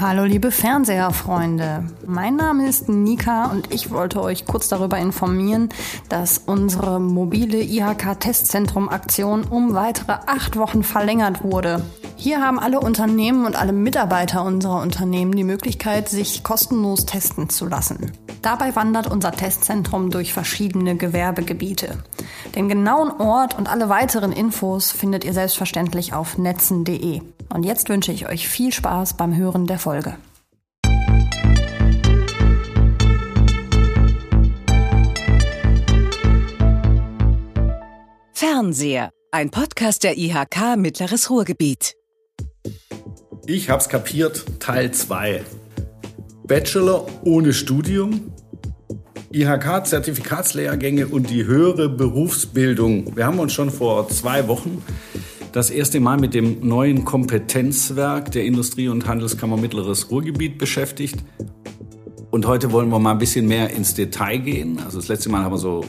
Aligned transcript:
Hallo 0.00 0.24
liebe 0.24 0.50
Fernseherfreunde, 0.50 1.84
mein 2.04 2.34
Name 2.34 2.68
ist 2.68 2.88
Nika 2.88 3.46
und 3.52 3.72
ich 3.72 3.92
wollte 3.92 4.20
euch 4.22 4.44
kurz 4.44 4.66
darüber 4.66 4.98
informieren, 4.98 5.68
dass 6.08 6.38
unsere 6.38 6.98
mobile 6.98 7.58
IHK-Testzentrum-Aktion 7.58 9.44
um 9.44 9.74
weitere 9.74 10.14
acht 10.26 10.56
Wochen 10.56 10.82
verlängert 10.82 11.44
wurde. 11.44 11.80
Hier 12.16 12.40
haben 12.40 12.58
alle 12.58 12.80
Unternehmen 12.80 13.46
und 13.46 13.54
alle 13.54 13.72
Mitarbeiter 13.72 14.44
unserer 14.44 14.82
Unternehmen 14.82 15.36
die 15.36 15.44
Möglichkeit, 15.44 16.08
sich 16.08 16.42
kostenlos 16.42 17.06
testen 17.06 17.48
zu 17.48 17.66
lassen. 17.66 18.10
Dabei 18.42 18.74
wandert 18.74 19.08
unser 19.08 19.30
Testzentrum 19.30 20.10
durch 20.10 20.32
verschiedene 20.32 20.96
Gewerbegebiete. 20.96 22.02
Den 22.56 22.68
genauen 22.68 23.12
Ort 23.20 23.56
und 23.56 23.70
alle 23.70 23.88
weiteren 23.88 24.32
Infos 24.32 24.90
findet 24.90 25.24
ihr 25.24 25.32
selbstverständlich 25.32 26.14
auf 26.14 26.36
netzen.de. 26.36 27.22
Und 27.52 27.64
jetzt 27.64 27.88
wünsche 27.88 28.12
ich 28.12 28.28
euch 28.28 28.48
viel 28.48 28.72
Spaß 28.72 29.16
beim 29.16 29.36
Hören 29.36 29.66
der 29.66 29.78
Folge. 29.78 30.16
Fernseher, 38.32 39.10
ein 39.30 39.50
Podcast 39.50 40.04
der 40.04 40.16
IHK 40.16 40.76
Mittleres 40.76 41.30
Ruhrgebiet. 41.30 41.94
Ich 43.46 43.70
hab's 43.70 43.88
kapiert, 43.88 44.44
Teil 44.58 44.90
2. 44.90 45.42
Bachelor 46.46 47.06
ohne 47.24 47.52
Studium, 47.52 48.32
IHK-Zertifikatslehrgänge 49.32 51.06
und 51.08 51.30
die 51.30 51.44
höhere 51.44 51.88
Berufsbildung. 51.88 53.16
Wir 53.16 53.26
haben 53.26 53.38
uns 53.38 53.52
schon 53.52 53.70
vor 53.70 54.08
zwei 54.08 54.46
Wochen 54.46 54.82
das 55.54 55.70
erste 55.70 56.00
Mal 56.00 56.18
mit 56.18 56.34
dem 56.34 56.66
neuen 56.66 57.04
Kompetenzwerk 57.04 58.32
der 58.32 58.44
Industrie- 58.44 58.88
und 58.88 59.06
Handelskammer 59.06 59.56
Mittleres 59.56 60.10
Ruhrgebiet 60.10 60.58
beschäftigt. 60.58 61.22
Und 62.32 62.44
heute 62.44 62.72
wollen 62.72 62.88
wir 62.88 62.98
mal 62.98 63.12
ein 63.12 63.18
bisschen 63.18 63.46
mehr 63.46 63.70
ins 63.70 63.94
Detail 63.94 64.38
gehen. 64.38 64.80
Also 64.84 64.98
das 64.98 65.06
letzte 65.06 65.28
Mal 65.28 65.44
haben 65.44 65.52
wir 65.52 65.58
so, 65.58 65.84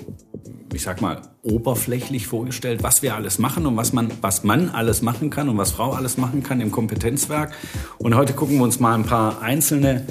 ich 0.72 0.84
sag 0.84 1.02
mal, 1.02 1.20
oberflächlich 1.42 2.28
vorgestellt, 2.28 2.84
was 2.84 3.02
wir 3.02 3.16
alles 3.16 3.40
machen 3.40 3.66
und 3.66 3.76
was 3.76 3.92
man, 3.92 4.12
was 4.22 4.44
man 4.44 4.70
alles 4.70 5.02
machen 5.02 5.32
kann 5.32 5.50
und 5.50 5.58
was 5.58 5.72
Frau 5.72 5.94
alles 5.94 6.20
machen 6.20 6.44
kann 6.44 6.62
im 6.62 6.70
Kompetenzwerk. 6.70 7.52
Und 7.98 8.14
heute 8.14 8.34
gucken 8.34 8.58
wir 8.58 8.64
uns 8.64 8.80
mal 8.80 8.94
ein 8.94 9.06
paar 9.06 9.42
einzelne 9.42 10.06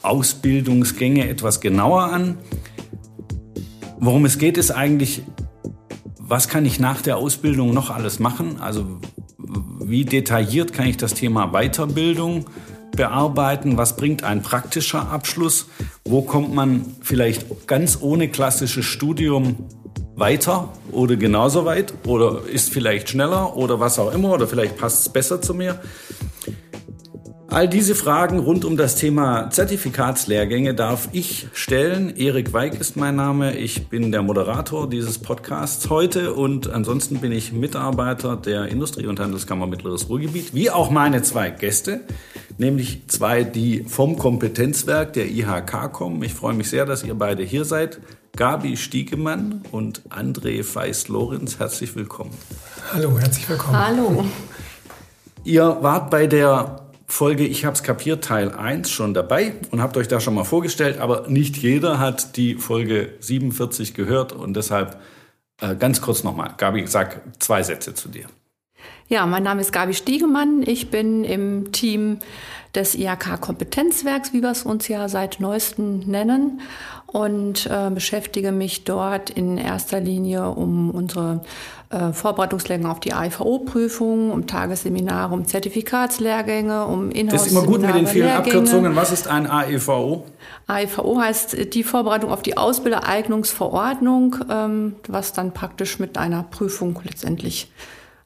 Ausbildungsgänge 0.00 1.28
etwas 1.28 1.60
genauer 1.60 2.04
an. 2.04 2.38
Worum 4.00 4.24
es 4.24 4.38
geht, 4.38 4.56
ist 4.56 4.70
eigentlich 4.70 5.20
was 6.28 6.48
kann 6.48 6.64
ich 6.64 6.80
nach 6.80 7.02
der 7.02 7.16
Ausbildung 7.18 7.72
noch 7.72 7.90
alles 7.90 8.18
machen? 8.18 8.60
Also 8.60 8.84
wie 9.80 10.04
detailliert 10.04 10.72
kann 10.72 10.86
ich 10.86 10.96
das 10.96 11.14
Thema 11.14 11.52
Weiterbildung 11.52 12.46
bearbeiten? 12.96 13.76
Was 13.76 13.96
bringt 13.96 14.24
ein 14.24 14.42
praktischer 14.42 15.10
Abschluss? 15.10 15.68
Wo 16.04 16.22
kommt 16.22 16.54
man 16.54 16.84
vielleicht 17.00 17.66
ganz 17.66 17.98
ohne 18.00 18.28
klassisches 18.28 18.84
Studium 18.84 19.56
weiter 20.16 20.70
oder 20.92 21.16
genauso 21.16 21.64
weit 21.64 21.92
oder 22.06 22.40
ist 22.50 22.72
vielleicht 22.72 23.10
schneller 23.10 23.54
oder 23.56 23.78
was 23.78 23.98
auch 23.98 24.12
immer 24.12 24.32
oder 24.32 24.48
vielleicht 24.48 24.76
passt 24.76 25.02
es 25.02 25.12
besser 25.12 25.42
zu 25.42 25.54
mir? 25.54 25.78
All 27.48 27.68
diese 27.68 27.94
Fragen 27.94 28.40
rund 28.40 28.64
um 28.64 28.76
das 28.76 28.96
Thema 28.96 29.50
Zertifikatslehrgänge 29.50 30.74
darf 30.74 31.08
ich 31.12 31.46
stellen. 31.54 32.14
Erik 32.16 32.52
Weig 32.52 32.78
ist 32.80 32.96
mein 32.96 33.16
Name. 33.16 33.56
Ich 33.56 33.88
bin 33.88 34.10
der 34.10 34.22
Moderator 34.22 34.90
dieses 34.90 35.18
Podcasts 35.18 35.88
heute 35.88 36.34
und 36.34 36.68
ansonsten 36.68 37.20
bin 37.20 37.30
ich 37.30 37.52
Mitarbeiter 37.52 38.36
der 38.36 38.66
Industrie- 38.66 39.06
und 39.06 39.20
Handelskammer 39.20 39.66
Mittleres 39.66 40.08
Ruhrgebiet, 40.08 40.54
wie 40.54 40.70
auch 40.70 40.90
meine 40.90 41.22
zwei 41.22 41.50
Gäste, 41.50 42.00
nämlich 42.58 43.06
zwei, 43.06 43.44
die 43.44 43.84
vom 43.84 44.18
Kompetenzwerk 44.18 45.12
der 45.12 45.30
IHK 45.30 45.92
kommen. 45.92 46.22
Ich 46.24 46.34
freue 46.34 46.54
mich 46.54 46.68
sehr, 46.68 46.84
dass 46.84 47.04
ihr 47.04 47.14
beide 47.14 47.44
hier 47.44 47.64
seid. 47.64 48.00
Gabi 48.36 48.76
Stiegemann 48.76 49.62
und 49.70 50.02
André 50.10 50.62
Feist-Lorenz, 50.62 51.58
herzlich 51.58 51.94
willkommen. 51.96 52.32
Hallo, 52.92 53.18
herzlich 53.18 53.48
willkommen. 53.48 53.78
Hallo. 53.78 54.24
Ihr 55.44 55.78
wart 55.80 56.10
bei 56.10 56.26
der 56.26 56.85
Folge 57.06 57.46
Ich 57.46 57.64
hab's 57.64 57.82
kapiert 57.82 58.24
Teil 58.24 58.50
1 58.50 58.90
schon 58.90 59.14
dabei 59.14 59.54
und 59.70 59.80
habt 59.80 59.96
euch 59.96 60.08
da 60.08 60.20
schon 60.20 60.34
mal 60.34 60.44
vorgestellt, 60.44 60.98
aber 60.98 61.28
nicht 61.28 61.56
jeder 61.56 61.98
hat 61.98 62.36
die 62.36 62.56
Folge 62.56 63.14
47 63.20 63.94
gehört 63.94 64.32
und 64.32 64.54
deshalb 64.54 65.00
äh, 65.60 65.76
ganz 65.76 66.00
kurz 66.00 66.24
nochmal. 66.24 66.54
Gabi, 66.56 66.86
sag 66.86 67.20
zwei 67.38 67.62
Sätze 67.62 67.94
zu 67.94 68.08
dir. 68.08 68.26
Ja, 69.08 69.24
mein 69.24 69.44
Name 69.44 69.60
ist 69.60 69.72
Gabi 69.72 69.94
Stiegemann. 69.94 70.62
Ich 70.66 70.90
bin 70.90 71.22
im 71.22 71.70
Team 71.70 72.18
des 72.74 72.94
IHK 72.94 73.40
Kompetenzwerks, 73.40 74.32
wie 74.32 74.42
wir 74.42 74.50
es 74.50 74.64
uns 74.64 74.88
ja 74.88 75.08
seit 75.08 75.40
neuestem 75.40 76.00
nennen, 76.00 76.60
und 77.06 77.66
äh, 77.66 77.90
beschäftige 77.90 78.52
mich 78.52 78.84
dort 78.84 79.30
in 79.30 79.58
erster 79.58 80.00
Linie 80.00 80.50
um 80.50 80.90
unsere 80.90 81.42
äh, 81.88 82.12
Vorbereitungslehrgänge 82.12 82.90
auf 82.90 83.00
die 83.00 83.12
AIVO-Prüfung, 83.12 84.32
um 84.32 84.46
Tagesseminare, 84.46 85.32
um 85.32 85.46
Zertifikatslehrgänge, 85.46 86.84
um 86.86 87.10
Inhouse 87.10 87.32
Das 87.32 87.46
ist 87.46 87.52
immer 87.52 87.62
gut 87.62 87.80
mit 87.80 87.94
den 87.94 88.06
vielen 88.06 88.26
Lehrgänge. 88.26 88.56
Abkürzungen. 88.56 88.96
Was 88.96 89.12
ist 89.12 89.28
ein 89.28 89.46
AEVO? 89.46 90.24
AIVO 90.66 91.20
heißt 91.20 91.74
die 91.74 91.84
Vorbereitung 91.84 92.32
auf 92.32 92.42
die 92.42 92.56
Ausbildereignungsverordnung, 92.56 94.36
ähm, 94.50 94.96
was 95.06 95.32
dann 95.32 95.52
praktisch 95.52 96.00
mit 96.00 96.18
einer 96.18 96.42
Prüfung 96.42 97.00
letztendlich 97.04 97.70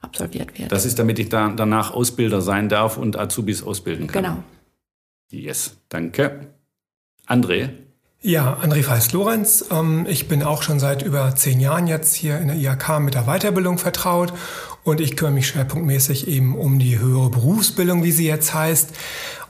absolviert 0.01 0.57
wird. 0.57 0.71
Das 0.71 0.85
ist, 0.85 0.97
damit 0.97 1.19
ich 1.19 1.29
da, 1.29 1.49
danach 1.49 1.93
Ausbilder 1.93 2.41
sein 2.41 2.67
darf 2.67 2.97
und 2.97 3.17
Azubis 3.17 3.61
ausbilden 3.61 4.07
kann. 4.07 4.23
genau. 4.23 4.37
Yes, 5.29 5.77
danke. 5.87 6.47
André, 7.27 7.69
Ja, 8.23 8.59
André 8.61 8.83
Feist-Lorenz. 8.83 9.65
Ähm, 9.71 10.05
ich 10.07 10.27
bin 10.27 10.43
auch 10.43 10.61
schon 10.61 10.79
seit 10.79 11.01
über 11.01 11.35
zehn 11.35 11.59
Jahren 11.59 11.87
jetzt 11.87 12.13
hier 12.13 12.37
in 12.37 12.49
der 12.49 12.57
IHK 12.57 12.99
mit 12.99 13.15
der 13.15 13.23
Weiterbildung 13.23 13.79
vertraut 13.79 14.31
und 14.83 15.01
ich 15.01 15.17
kümmere 15.17 15.33
mich 15.33 15.47
schwerpunktmäßig 15.47 16.27
eben 16.27 16.55
um 16.55 16.77
die 16.77 16.99
höhere 16.99 17.31
Berufsbildung, 17.31 18.03
wie 18.03 18.11
sie 18.11 18.27
jetzt 18.27 18.53
heißt. 18.53 18.91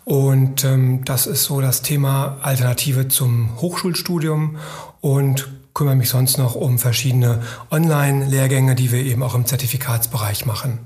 Und 0.06 0.64
ähm, 0.64 1.04
das 1.04 1.28
ist 1.28 1.44
so 1.44 1.60
das 1.60 1.82
Thema 1.82 2.38
Alternative 2.44 3.10
zum 3.10 3.60
Hochschulstudium 3.60 4.56
und 5.02 5.52
kümmere 5.74 5.98
mich 5.98 6.08
sonst 6.08 6.38
noch 6.38 6.56
um 6.56 6.80
verschiedene 6.80 7.42
Online-Lehrgänge, 7.72 8.76
die 8.76 8.94
wir 8.94 9.00
eben 9.00 9.22
auch 9.22 9.36
im 9.36 9.46
Zertifikatsbereich 9.46 10.46
machen. 10.46 10.80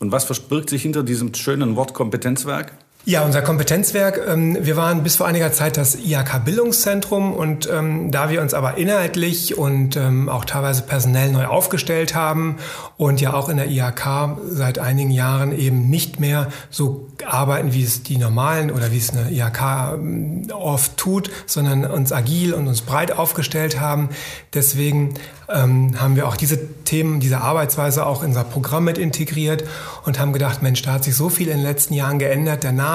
und 0.00 0.10
was 0.10 0.24
verbirgt 0.24 0.68
sich 0.68 0.82
hinter 0.82 1.04
diesem 1.04 1.32
schönen 1.34 1.76
Wort 1.76 1.94
Kompetenzwerk? 1.94 2.72
Ja, 3.06 3.24
unser 3.24 3.40
Kompetenzwerk, 3.40 4.20
ähm, 4.28 4.58
wir 4.60 4.76
waren 4.76 5.02
bis 5.02 5.16
vor 5.16 5.26
einiger 5.26 5.50
Zeit 5.52 5.78
das 5.78 5.96
IHK-Bildungszentrum 5.96 7.32
und 7.32 7.66
ähm, 7.72 8.10
da 8.10 8.28
wir 8.28 8.42
uns 8.42 8.52
aber 8.52 8.76
inhaltlich 8.76 9.56
und 9.56 9.96
ähm, 9.96 10.28
auch 10.28 10.44
teilweise 10.44 10.82
personell 10.82 11.32
neu 11.32 11.46
aufgestellt 11.46 12.14
haben 12.14 12.58
und 12.98 13.22
ja 13.22 13.32
auch 13.32 13.48
in 13.48 13.56
der 13.56 13.70
IHK 13.70 14.36
seit 14.50 14.78
einigen 14.78 15.10
Jahren 15.12 15.58
eben 15.58 15.88
nicht 15.88 16.20
mehr 16.20 16.48
so 16.68 17.08
arbeiten, 17.26 17.72
wie 17.72 17.82
es 17.82 18.02
die 18.02 18.18
normalen 18.18 18.70
oder 18.70 18.92
wie 18.92 18.98
es 18.98 19.16
eine 19.16 19.30
IHK 19.30 20.52
oft 20.52 20.98
tut, 20.98 21.30
sondern 21.46 21.86
uns 21.86 22.12
agil 22.12 22.52
und 22.52 22.68
uns 22.68 22.82
breit 22.82 23.12
aufgestellt 23.12 23.80
haben. 23.80 24.10
Deswegen 24.52 25.14
haben 25.48 26.14
wir 26.14 26.28
auch 26.28 26.36
diese 26.36 26.84
Themen, 26.84 27.18
diese 27.18 27.40
Arbeitsweise 27.40 28.06
auch 28.06 28.22
in 28.22 28.28
unser 28.28 28.44
Programm 28.44 28.84
mit 28.84 28.98
integriert 28.98 29.64
und 30.04 30.20
haben 30.20 30.32
gedacht, 30.32 30.62
Mensch, 30.62 30.80
da 30.82 30.92
hat 30.92 31.02
sich 31.02 31.16
so 31.16 31.28
viel 31.28 31.48
in 31.48 31.56
den 31.56 31.66
letzten 31.66 31.94
Jahren 31.94 32.20
geändert. 32.20 32.62
Der 32.62 32.70
Name 32.70 32.89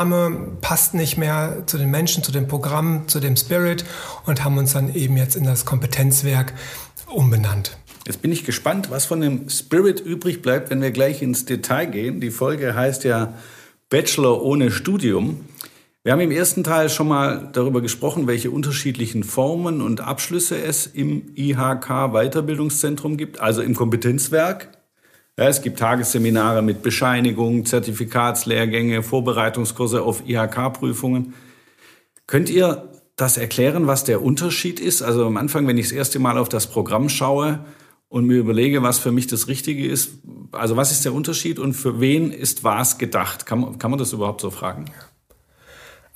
passt 0.62 0.94
nicht 0.94 1.18
mehr 1.18 1.64
zu 1.66 1.78
den 1.78 1.92
Menschen, 1.92 2.24
zu 2.24 2.32
dem 2.32 2.48
Programm, 2.48 3.08
zu 3.08 3.20
dem 3.20 3.36
Spirit 3.36 3.86
und 4.26 4.44
haben 4.44 4.58
uns 4.58 4.74
dann 4.74 4.94
eben 4.94 5.18
jetzt 5.18 5.36
in 5.36 5.44
das 5.44 5.66
Kompetenzwerk 5.66 6.54
umbenannt. 7.08 7.78
Jetzt 8.06 8.22
bin 8.22 8.32
ich 8.32 8.46
gespannt, 8.46 8.92
was 8.92 9.06
von 9.06 9.22
dem 9.22 9.50
Spirit 9.50 10.00
übrig 10.00 10.42
bleibt, 10.42 10.70
wenn 10.70 10.82
wir 10.82 10.92
gleich 10.92 11.22
ins 11.22 11.46
Detail 11.46 11.86
gehen. 11.86 12.22
Die 12.22 12.30
Folge 12.30 12.76
heißt 12.76 13.04
ja 13.04 13.34
Bachelor 13.90 14.42
ohne 14.44 14.72
Studium. 14.72 15.46
Wir 16.04 16.12
haben 16.12 16.20
im 16.20 16.30
ersten 16.30 16.64
Teil 16.64 16.90
schon 16.90 17.08
mal 17.08 17.50
darüber 17.52 17.82
gesprochen, 17.82 18.28
welche 18.28 18.52
unterschiedlichen 18.52 19.24
Formen 19.24 19.82
und 19.82 20.02
Abschlüsse 20.02 20.56
es 20.56 20.86
im 20.86 21.32
IHK 21.36 22.12
Weiterbildungszentrum 22.12 23.18
gibt, 23.18 23.40
also 23.40 23.64
im 23.64 23.74
Kompetenzwerk. 23.74 24.70
Ja, 25.38 25.50
es 25.50 25.62
gibt 25.62 25.80
Tagesseminare 25.80 26.62
mit 26.62 26.82
Bescheinigung, 26.82 27.66
Zertifikatslehrgänge, 27.66 29.04
Vorbereitungskurse 29.04 30.02
auf 30.02 30.24
IHK-Prüfungen. 30.26 31.34
Könnt 32.26 32.50
ihr 32.50 32.90
das 33.18 33.36
erklären, 33.36 33.86
was 33.86 34.06
der 34.06 34.22
Unterschied 34.22 34.80
ist? 34.80 35.02
Also 35.02 35.26
am 35.26 35.36
Anfang, 35.36 35.68
wenn 35.68 35.78
ich 35.78 35.88
das 35.88 35.92
erste 35.92 36.20
Mal 36.20 36.38
auf 36.38 36.48
das 36.48 36.68
Programm 36.68 37.10
schaue 37.10 37.66
und 38.08 38.26
mir 38.26 38.38
überlege, 38.38 38.82
was 38.82 38.98
für 38.98 39.12
mich 39.12 39.28
das 39.28 39.50
Richtige 39.50 39.86
ist, 39.86 40.20
also 40.54 40.78
was 40.78 40.94
ist 40.94 41.04
der 41.04 41.14
Unterschied 41.14 41.60
und 41.60 41.74
für 41.74 42.00
wen 42.00 42.32
ist 42.32 42.64
was 42.64 42.98
gedacht? 42.98 43.46
Kann, 43.46 43.78
kann 43.78 43.92
man 43.92 44.00
das 44.00 44.14
überhaupt 44.14 44.40
so 44.40 44.52
fragen? 44.52 44.86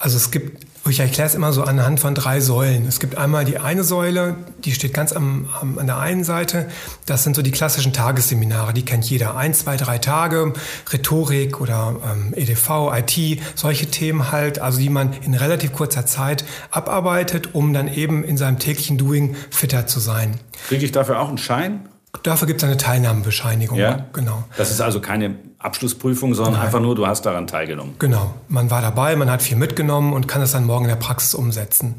Also 0.01 0.15
es 0.15 0.31
gibt, 0.31 0.65
ich 0.89 1.01
erkläre 1.01 1.27
es 1.27 1.35
immer 1.35 1.51
so 1.51 1.63
anhand 1.63 1.99
von 1.99 2.15
drei 2.15 2.39
Säulen. 2.39 2.87
Es 2.87 3.01
gibt 3.01 3.17
einmal 3.17 3.43
die 3.43 3.57
eine 3.57 3.83
Säule, 3.83 4.37
die 4.63 4.71
steht 4.71 4.93
ganz 4.93 5.11
am, 5.11 5.49
am, 5.59 5.77
an 5.77 5.87
der 5.87 5.97
einen 5.97 6.23
Seite. 6.23 6.69
Das 7.05 7.25
sind 7.25 7.35
so 7.35 7.41
die 7.41 7.51
klassischen 7.51 7.91
Tagesseminare, 7.91 8.73
die 8.73 8.85
kennt 8.85 9.03
jeder. 9.09 9.35
Ein, 9.35 9.53
zwei, 9.53 9.75
drei 9.75 9.97
Tage, 9.97 10.53
Rhetorik 10.93 11.59
oder 11.59 11.97
ähm, 12.09 12.33
EDV, 12.33 12.93
IT, 12.93 13.41
solche 13.55 13.87
Themen 13.87 14.31
halt, 14.31 14.59
also 14.59 14.79
die 14.79 14.89
man 14.89 15.11
in 15.21 15.33
relativ 15.33 15.73
kurzer 15.73 16.05
Zeit 16.05 16.45
abarbeitet, 16.71 17.53
um 17.53 17.73
dann 17.73 17.93
eben 17.93 18.23
in 18.23 18.37
seinem 18.37 18.57
täglichen 18.57 18.97
Doing 18.97 19.35
fitter 19.49 19.85
zu 19.85 19.99
sein. 19.99 20.39
Kriege 20.69 20.85
ich 20.85 20.93
dafür 20.93 21.19
auch 21.19 21.27
einen 21.27 21.37
Schein? 21.37 21.89
Dafür 22.23 22.47
gibt 22.47 22.61
es 22.61 22.67
eine 22.67 22.77
Teilnahmebescheinigung. 22.77 23.77
Ja, 23.77 24.07
genau. 24.13 24.43
Das 24.57 24.71
ist 24.71 24.81
also 24.81 24.99
keine 24.99 25.35
Abschlussprüfung, 25.59 26.33
sondern 26.33 26.55
Nein. 26.55 26.63
einfach 26.63 26.79
nur, 26.79 26.95
du 26.95 27.05
hast 27.05 27.25
daran 27.25 27.47
teilgenommen. 27.47 27.95
Genau. 27.99 28.33
Man 28.47 28.71
war 28.71 28.81
dabei, 28.81 29.15
man 29.15 29.29
hat 29.29 29.41
viel 29.41 29.57
mitgenommen 29.57 30.13
und 30.13 30.27
kann 30.27 30.41
es 30.41 30.51
dann 30.51 30.65
morgen 30.65 30.85
in 30.85 30.89
der 30.89 30.95
Praxis 30.95 31.35
umsetzen. 31.35 31.95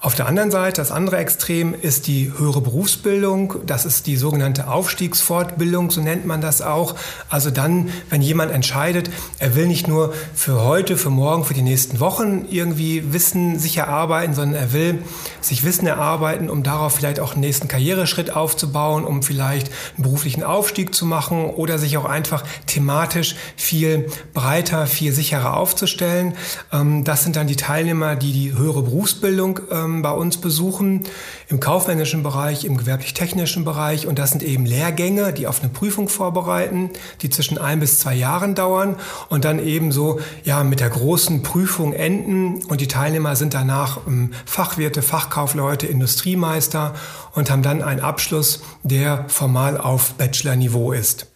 Auf 0.00 0.14
der 0.14 0.28
anderen 0.28 0.52
Seite, 0.52 0.80
das 0.80 0.92
andere 0.92 1.16
Extrem 1.16 1.74
ist 1.74 2.06
die 2.06 2.32
höhere 2.38 2.60
Berufsbildung. 2.60 3.54
Das 3.66 3.84
ist 3.84 4.06
die 4.06 4.16
sogenannte 4.16 4.68
Aufstiegsfortbildung, 4.68 5.90
so 5.90 6.00
nennt 6.00 6.24
man 6.24 6.40
das 6.40 6.62
auch. 6.62 6.94
Also 7.28 7.50
dann, 7.50 7.90
wenn 8.08 8.22
jemand 8.22 8.52
entscheidet, 8.52 9.10
er 9.40 9.56
will 9.56 9.66
nicht 9.66 9.88
nur 9.88 10.14
für 10.36 10.62
heute, 10.62 10.96
für 10.96 11.10
morgen, 11.10 11.44
für 11.44 11.54
die 11.54 11.62
nächsten 11.62 11.98
Wochen 11.98 12.46
irgendwie 12.48 13.12
Wissen 13.12 13.58
sich 13.58 13.76
erarbeiten, 13.78 14.34
sondern 14.34 14.62
er 14.62 14.72
will 14.72 15.02
sich 15.40 15.64
Wissen 15.64 15.88
erarbeiten, 15.88 16.48
um 16.48 16.62
darauf 16.62 16.94
vielleicht 16.94 17.18
auch 17.18 17.32
einen 17.32 17.40
nächsten 17.40 17.66
Karriereschritt 17.66 18.30
aufzubauen, 18.30 19.04
um 19.04 19.24
vielleicht 19.24 19.68
einen 19.96 20.04
beruflichen 20.04 20.44
Aufstieg 20.44 20.94
zu 20.94 21.06
machen 21.06 21.46
oder 21.46 21.76
sich 21.76 21.98
auch 21.98 22.04
einfach 22.04 22.44
thematisch 22.66 23.34
viel 23.56 24.06
breiter, 24.32 24.86
viel 24.86 25.10
sicherer 25.12 25.56
aufzustellen. 25.56 26.34
Ähm, 26.72 27.02
das 27.02 27.24
sind 27.24 27.34
dann 27.34 27.48
die 27.48 27.56
Teilnehmer, 27.56 28.14
die 28.14 28.30
die 28.30 28.56
höhere 28.56 28.82
Berufsbildung 28.82 29.58
ähm, 29.88 30.02
bei 30.02 30.10
uns 30.10 30.36
besuchen, 30.38 31.04
im 31.48 31.60
kaufmännischen 31.60 32.22
Bereich, 32.22 32.64
im 32.64 32.76
gewerblich-technischen 32.76 33.64
Bereich. 33.64 34.06
Und 34.06 34.18
das 34.18 34.30
sind 34.30 34.42
eben 34.42 34.66
Lehrgänge, 34.66 35.32
die 35.32 35.46
auf 35.46 35.60
eine 35.60 35.70
Prüfung 35.70 36.08
vorbereiten, 36.08 36.90
die 37.22 37.30
zwischen 37.30 37.58
ein 37.58 37.80
bis 37.80 37.98
zwei 37.98 38.14
Jahren 38.14 38.54
dauern 38.54 38.96
und 39.28 39.44
dann 39.44 39.58
eben 39.64 39.92
so 39.92 40.20
ja, 40.44 40.64
mit 40.64 40.80
der 40.80 40.90
großen 40.90 41.42
Prüfung 41.42 41.92
enden. 41.92 42.64
Und 42.66 42.80
die 42.80 42.88
Teilnehmer 42.88 43.36
sind 43.36 43.54
danach 43.54 44.06
ähm, 44.06 44.32
Fachwirte, 44.44 45.02
Fachkaufleute, 45.02 45.86
Industriemeister 45.86 46.94
und 47.34 47.50
haben 47.50 47.62
dann 47.62 47.82
einen 47.82 48.00
Abschluss, 48.00 48.62
der 48.82 49.24
formal 49.28 49.78
auf 49.78 50.14
Bachelor-Niveau 50.14 50.92
ist. 50.92 51.26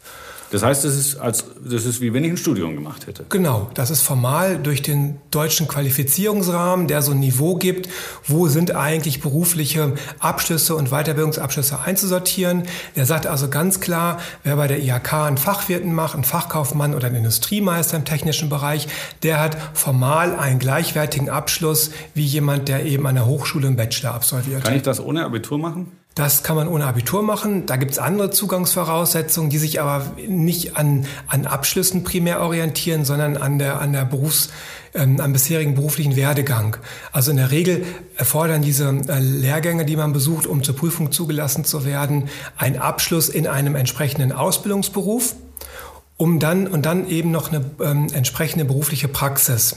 Das 0.52 0.62
heißt, 0.62 0.84
das 0.84 0.94
ist, 0.94 1.16
als, 1.16 1.46
das 1.64 1.86
ist 1.86 2.02
wie 2.02 2.12
wenn 2.12 2.24
ich 2.24 2.30
ein 2.30 2.36
Studium 2.36 2.74
gemacht 2.74 3.06
hätte. 3.06 3.24
Genau, 3.30 3.70
das 3.72 3.90
ist 3.90 4.02
formal 4.02 4.58
durch 4.58 4.82
den 4.82 5.18
deutschen 5.30 5.66
Qualifizierungsrahmen, 5.66 6.88
der 6.88 7.00
so 7.00 7.12
ein 7.12 7.20
Niveau 7.20 7.54
gibt, 7.54 7.88
wo 8.26 8.48
sind 8.48 8.76
eigentlich 8.76 9.22
berufliche 9.22 9.94
Abschlüsse 10.18 10.76
und 10.76 10.90
Weiterbildungsabschlüsse 10.90 11.80
einzusortieren. 11.80 12.64
Der 12.96 13.06
sagt 13.06 13.26
also 13.26 13.48
ganz 13.48 13.80
klar, 13.80 14.20
wer 14.44 14.56
bei 14.56 14.66
der 14.66 14.82
IHK 14.82 15.14
einen 15.14 15.38
Fachwirten 15.38 15.94
macht, 15.94 16.16
einen 16.16 16.24
Fachkaufmann 16.24 16.94
oder 16.94 17.06
einen 17.06 17.16
Industriemeister 17.16 17.96
im 17.96 18.04
technischen 18.04 18.50
Bereich, 18.50 18.88
der 19.22 19.40
hat 19.40 19.56
formal 19.72 20.36
einen 20.36 20.58
gleichwertigen 20.58 21.30
Abschluss 21.30 21.92
wie 22.12 22.26
jemand, 22.26 22.68
der 22.68 22.84
eben 22.84 23.06
an 23.06 23.14
der 23.14 23.24
Hochschule 23.24 23.68
einen 23.68 23.76
Bachelor 23.76 24.12
absolviert. 24.12 24.64
Kann 24.64 24.76
ich 24.76 24.82
das 24.82 25.00
ohne 25.00 25.24
Abitur 25.24 25.56
machen? 25.56 25.92
Das 26.14 26.42
kann 26.42 26.56
man 26.56 26.68
ohne 26.68 26.84
Abitur 26.84 27.22
machen. 27.22 27.64
Da 27.64 27.76
gibt 27.76 27.92
es 27.92 27.98
andere 27.98 28.30
Zugangsvoraussetzungen, 28.30 29.48
die 29.48 29.56
sich 29.56 29.80
aber 29.80 30.12
nicht 30.28 30.76
an, 30.76 31.06
an 31.26 31.46
Abschlüssen 31.46 32.04
primär 32.04 32.40
orientieren, 32.40 33.06
sondern 33.06 33.38
an 33.38 33.58
der, 33.58 33.80
an 33.80 33.94
der 33.94 34.04
Berufs, 34.04 34.50
ähm, 34.94 35.18
am 35.20 35.32
bisherigen 35.32 35.74
beruflichen 35.74 36.14
Werdegang. 36.14 36.76
Also 37.12 37.30
in 37.30 37.38
der 37.38 37.50
Regel 37.50 37.86
erfordern 38.16 38.60
diese 38.60 38.88
äh, 39.08 39.20
Lehrgänge, 39.20 39.86
die 39.86 39.96
man 39.96 40.12
besucht, 40.12 40.46
um 40.46 40.62
zur 40.62 40.76
Prüfung 40.76 41.12
zugelassen 41.12 41.64
zu 41.64 41.86
werden, 41.86 42.28
einen 42.58 42.76
Abschluss 42.76 43.30
in 43.30 43.46
einem 43.46 43.74
entsprechenden 43.74 44.32
Ausbildungsberuf, 44.32 45.34
um 46.18 46.38
dann 46.38 46.66
und 46.66 46.84
dann 46.84 47.08
eben 47.08 47.30
noch 47.30 47.50
eine 47.50 47.64
ähm, 47.80 48.08
entsprechende 48.12 48.66
berufliche 48.66 49.08
Praxis. 49.08 49.76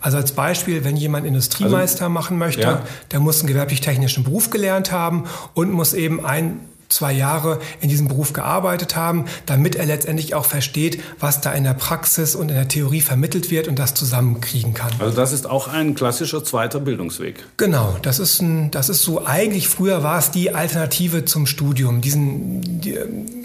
Also 0.00 0.16
als 0.16 0.32
Beispiel, 0.32 0.84
wenn 0.84 0.96
jemand 0.96 1.26
Industriemeister 1.26 2.04
also, 2.04 2.12
machen 2.12 2.38
möchte, 2.38 2.62
ja. 2.62 2.82
der 3.10 3.20
muss 3.20 3.40
einen 3.40 3.48
gewerblich-technischen 3.48 4.24
Beruf 4.24 4.50
gelernt 4.50 4.92
haben 4.92 5.24
und 5.54 5.72
muss 5.72 5.94
eben 5.94 6.24
ein 6.24 6.60
zwei 6.88 7.12
Jahre 7.12 7.60
in 7.80 7.88
diesem 7.88 8.08
Beruf 8.08 8.32
gearbeitet 8.32 8.96
haben, 8.96 9.26
damit 9.46 9.74
er 9.74 9.86
letztendlich 9.86 10.34
auch 10.34 10.44
versteht, 10.44 11.02
was 11.18 11.40
da 11.40 11.52
in 11.52 11.64
der 11.64 11.74
Praxis 11.74 12.34
und 12.34 12.48
in 12.48 12.54
der 12.56 12.68
Theorie 12.68 13.00
vermittelt 13.00 13.50
wird 13.50 13.68
und 13.68 13.78
das 13.78 13.94
zusammenkriegen 13.94 14.74
kann. 14.74 14.92
Also 14.98 15.16
das 15.16 15.32
ist 15.32 15.48
auch 15.48 15.68
ein 15.68 15.94
klassischer 15.94 16.44
zweiter 16.44 16.80
Bildungsweg. 16.80 17.44
Genau, 17.56 17.96
das 18.02 18.18
ist 18.18 18.40
ein, 18.40 18.70
das 18.70 18.88
ist 18.88 19.02
so 19.02 19.24
eigentlich 19.26 19.68
früher 19.68 20.02
war 20.02 20.18
es 20.18 20.30
die 20.30 20.54
Alternative 20.54 21.24
zum 21.24 21.46
Studium. 21.46 22.00
Diesen 22.00 22.80
die, 22.80 22.98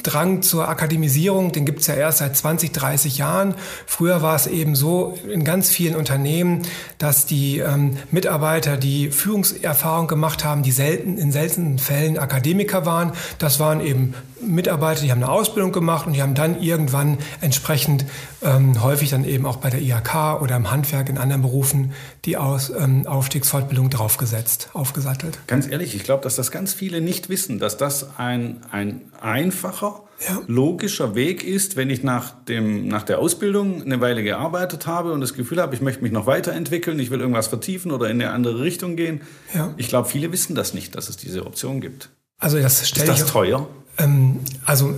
Drang 0.03 0.41
zur 0.41 0.67
Akademisierung, 0.67 1.51
den 1.51 1.65
gibt 1.65 1.81
es 1.81 1.87
ja 1.87 1.93
erst 1.93 2.19
seit 2.19 2.35
20, 2.35 2.71
30 2.71 3.17
Jahren. 3.17 3.55
Früher 3.85 4.21
war 4.21 4.35
es 4.35 4.47
eben 4.47 4.75
so 4.75 5.17
in 5.31 5.43
ganz 5.43 5.69
vielen 5.69 5.95
Unternehmen, 5.95 6.63
dass 6.97 7.25
die 7.25 7.59
ähm, 7.59 7.97
Mitarbeiter, 8.09 8.77
die 8.77 9.11
Führungserfahrung 9.11 10.07
gemacht 10.07 10.43
haben, 10.43 10.63
die 10.63 10.71
selten 10.71 11.17
in 11.17 11.31
seltenen 11.31 11.77
Fällen 11.77 12.17
Akademiker 12.17 12.85
waren, 12.85 13.13
das 13.39 13.59
waren 13.59 13.81
eben 13.81 14.13
Mitarbeiter, 14.41 15.01
die 15.01 15.11
haben 15.11 15.23
eine 15.23 15.31
Ausbildung 15.31 15.71
gemacht 15.71 16.07
und 16.07 16.13
die 16.13 16.21
haben 16.21 16.33
dann 16.33 16.61
irgendwann 16.61 17.17
entsprechend 17.41 18.05
ähm, 18.41 18.81
häufig 18.81 19.11
dann 19.11 19.25
eben 19.25 19.45
auch 19.45 19.57
bei 19.57 19.69
der 19.69 19.81
IHK 19.81 20.41
oder 20.41 20.55
im 20.55 20.71
Handwerk 20.71 21.09
in 21.09 21.17
anderen 21.17 21.41
Berufen 21.41 21.93
die 22.25 22.37
Aus, 22.37 22.71
ähm, 22.71 23.05
Aufstiegsfortbildung 23.05 23.89
draufgesetzt, 23.89 24.69
aufgesattelt. 24.73 25.39
Ganz 25.47 25.67
ehrlich, 25.67 25.95
ich 25.95 26.03
glaube, 26.03 26.23
dass 26.23 26.35
das 26.35 26.51
ganz 26.51 26.73
viele 26.73 27.01
nicht 27.01 27.29
wissen, 27.29 27.59
dass 27.59 27.77
das 27.77 28.17
ein, 28.17 28.61
ein 28.71 29.01
einfacher, 29.21 30.03
ja. 30.27 30.39
logischer 30.47 31.15
Weg 31.15 31.43
ist, 31.43 31.75
wenn 31.75 31.89
ich 31.89 32.03
nach, 32.03 32.31
dem, 32.45 32.87
nach 32.87 33.03
der 33.03 33.19
Ausbildung 33.19 33.81
eine 33.81 34.01
Weile 34.01 34.23
gearbeitet 34.23 34.87
habe 34.87 35.13
und 35.13 35.21
das 35.21 35.33
Gefühl 35.33 35.61
habe, 35.61 35.75
ich 35.75 35.81
möchte 35.81 36.03
mich 36.03 36.11
noch 36.11 36.25
weiterentwickeln, 36.25 36.99
ich 36.99 37.11
will 37.11 37.19
irgendwas 37.19 37.47
vertiefen 37.47 37.91
oder 37.91 38.09
in 38.09 38.21
eine 38.21 38.31
andere 38.31 38.61
Richtung 38.61 38.95
gehen. 38.95 39.21
Ja. 39.53 39.73
Ich 39.77 39.87
glaube, 39.87 40.07
viele 40.07 40.31
wissen 40.31 40.55
das 40.55 40.73
nicht, 40.73 40.95
dass 40.95 41.09
es 41.09 41.17
diese 41.17 41.45
Option 41.45 41.81
gibt. 41.81 42.09
Also 42.41 42.59
das 42.59 42.87
stelle 42.87 43.05
Ist 43.05 43.21
das 43.21 43.27
ich, 43.27 43.31
teuer? 43.31 43.67
Ähm, 43.97 44.39
also 44.65 44.95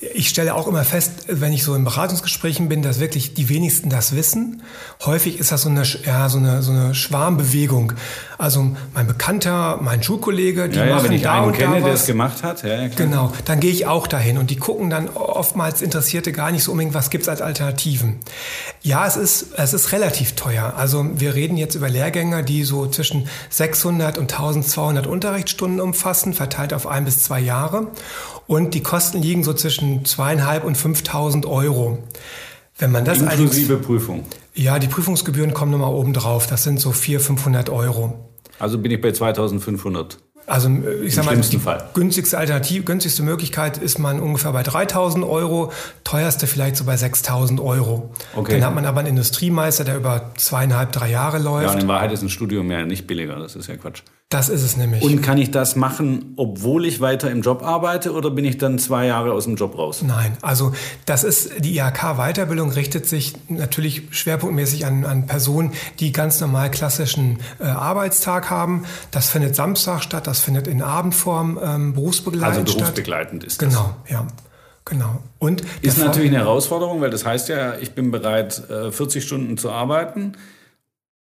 ich 0.00 0.30
stelle 0.30 0.54
auch 0.54 0.66
immer 0.66 0.82
fest, 0.84 1.12
wenn 1.26 1.52
ich 1.52 1.62
so 1.62 1.74
in 1.74 1.84
Beratungsgesprächen 1.84 2.70
bin, 2.70 2.80
dass 2.80 3.00
wirklich 3.00 3.34
die 3.34 3.50
wenigsten 3.50 3.90
das 3.90 4.16
wissen. 4.16 4.62
Häufig 5.04 5.38
ist 5.38 5.52
das 5.52 5.62
so 5.62 5.68
eine, 5.68 5.82
ja, 6.06 6.26
so 6.30 6.38
eine, 6.38 6.62
so 6.62 6.72
eine 6.72 6.94
Schwarmbewegung. 6.94 7.92
Also 8.38 8.74
mein 8.94 9.06
Bekannter, 9.06 9.78
mein 9.82 10.02
Schulkollege, 10.02 10.70
die 10.70 10.78
ja, 10.78 10.86
ja, 10.86 10.94
machen 10.94 11.04
wenn 11.08 11.12
ich 11.12 11.22
da 11.22 11.34
einen 11.34 11.48
und 11.48 11.52
kenne, 11.52 11.74
da 11.74 11.80
der 11.80 11.92
was. 11.92 12.00
es 12.00 12.06
gemacht 12.06 12.42
hat. 12.42 12.62
Ja, 12.62 12.88
genau, 12.88 13.30
dann 13.44 13.60
gehe 13.60 13.70
ich 13.70 13.86
auch 13.86 14.06
dahin 14.06 14.38
und 14.38 14.48
die 14.48 14.56
gucken 14.56 14.88
dann 14.88 15.10
oftmals 15.10 15.82
Interessierte 15.82 16.32
gar 16.32 16.50
nicht 16.50 16.64
so 16.64 16.72
unbedingt, 16.72 16.94
was 16.94 17.10
gibt's 17.10 17.28
als 17.28 17.42
Alternativen. 17.42 18.20
Ja, 18.80 19.06
es 19.06 19.16
ist, 19.16 19.48
es 19.58 19.74
ist 19.74 19.92
relativ 19.92 20.32
teuer. 20.32 20.72
Also 20.78 21.04
wir 21.14 21.34
reden 21.34 21.58
jetzt 21.58 21.74
über 21.74 21.90
Lehrgänge, 21.90 22.42
die 22.42 22.64
so 22.64 22.86
zwischen 22.86 23.28
600 23.50 24.16
und 24.16 24.32
1200 24.32 25.06
Unterrichtsstunden 25.06 25.78
umfassen, 25.78 26.32
verteilt 26.32 26.72
auf 26.72 26.86
ein 26.86 27.04
bis 27.04 27.22
zwei 27.22 27.40
Jahre. 27.40 27.88
Und 28.50 28.74
die 28.74 28.82
Kosten 28.82 29.22
liegen 29.22 29.44
so 29.44 29.52
zwischen 29.52 30.04
zweieinhalb 30.04 30.64
und 30.64 30.76
5.000 30.76 31.46
Euro. 31.46 31.98
Wenn 32.78 32.90
man 32.90 33.04
das 33.04 33.20
Inklusive 33.20 33.76
Prüfung. 33.76 34.24
Ja, 34.54 34.80
die 34.80 34.88
Prüfungsgebühren 34.88 35.54
kommen 35.54 35.70
nochmal 35.70 35.94
oben 35.94 36.12
drauf. 36.12 36.48
Das 36.48 36.64
sind 36.64 36.80
so 36.80 36.90
400, 36.90 37.24
500 37.24 37.70
Euro. 37.70 38.28
Also 38.58 38.78
bin 38.78 38.90
ich 38.90 39.00
bei 39.00 39.12
2500. 39.12 40.18
Also 40.46 40.68
äh, 40.68 41.04
ich 41.04 41.14
sag 41.14 41.26
mal, 41.26 41.36
die 41.36 41.58
Fall. 41.58 41.90
günstigste 41.94 42.38
Alternative, 42.38 42.82
günstigste 42.82 43.22
Möglichkeit 43.22 43.78
ist 43.78 44.00
man 44.00 44.18
ungefähr 44.18 44.50
bei 44.50 44.64
3000 44.64 45.24
Euro, 45.24 45.70
teuerste 46.02 46.48
vielleicht 46.48 46.74
so 46.74 46.82
bei 46.82 46.96
6000 46.96 47.60
Euro. 47.60 48.10
Okay. 48.34 48.54
Dann 48.54 48.64
hat 48.64 48.74
man 48.74 48.84
aber 48.84 48.98
einen 48.98 49.10
Industriemeister, 49.10 49.84
der 49.84 49.96
über 49.96 50.32
zweieinhalb, 50.36 50.90
drei 50.90 51.08
Jahre 51.08 51.38
läuft. 51.38 51.68
Ja, 51.68 51.72
und 51.74 51.82
in 51.82 51.86
Wahrheit 51.86 52.10
ist 52.10 52.22
ein 52.22 52.30
Studium 52.30 52.68
ja 52.72 52.84
nicht 52.84 53.06
billiger, 53.06 53.36
das 53.38 53.54
ist 53.54 53.68
ja 53.68 53.76
Quatsch. 53.76 54.02
Das 54.30 54.48
ist 54.48 54.62
es 54.62 54.76
nämlich. 54.76 55.02
Und 55.02 55.22
kann 55.22 55.38
ich 55.38 55.50
das 55.50 55.74
machen, 55.74 56.34
obwohl 56.36 56.86
ich 56.86 57.00
weiter 57.00 57.32
im 57.32 57.42
Job 57.42 57.64
arbeite 57.64 58.12
oder 58.12 58.30
bin 58.30 58.44
ich 58.44 58.58
dann 58.58 58.78
zwei 58.78 59.06
Jahre 59.06 59.32
aus 59.32 59.42
dem 59.42 59.56
Job 59.56 59.76
raus? 59.76 60.02
Nein, 60.02 60.36
also 60.40 60.72
das 61.04 61.24
ist, 61.24 61.64
die 61.64 61.76
IHK-Weiterbildung 61.76 62.70
richtet 62.70 63.06
sich 63.06 63.34
natürlich 63.48 64.04
schwerpunktmäßig 64.10 64.86
an, 64.86 65.04
an 65.04 65.26
Personen, 65.26 65.72
die 65.98 66.12
ganz 66.12 66.40
normal 66.40 66.70
klassischen 66.70 67.40
äh, 67.58 67.64
Arbeitstag 67.64 68.50
haben. 68.50 68.84
Das 69.10 69.28
findet 69.28 69.56
Samstag 69.56 70.00
statt, 70.00 70.28
das 70.28 70.38
findet 70.38 70.68
in 70.68 70.80
Abendform 70.80 71.58
ähm, 71.60 71.94
berufsbegleitend 71.94 72.68
statt. 72.68 72.82
Also 72.82 72.92
berufsbegleitend 72.92 73.42
ist 73.42 73.60
das. 73.60 73.68
Genau, 73.68 73.96
ja. 74.08 74.28
Genau. 74.84 75.22
Und 75.40 75.62
ist 75.82 75.98
natürlich 75.98 76.30
eine 76.30 76.38
Herausforderung, 76.38 77.00
weil 77.00 77.10
das 77.10 77.24
heißt 77.26 77.48
ja, 77.48 77.78
ich 77.78 77.92
bin 77.92 78.12
bereit, 78.12 78.62
40 78.92 79.16
äh, 79.16 79.26
Stunden 79.26 79.58
zu 79.58 79.72
arbeiten 79.72 80.36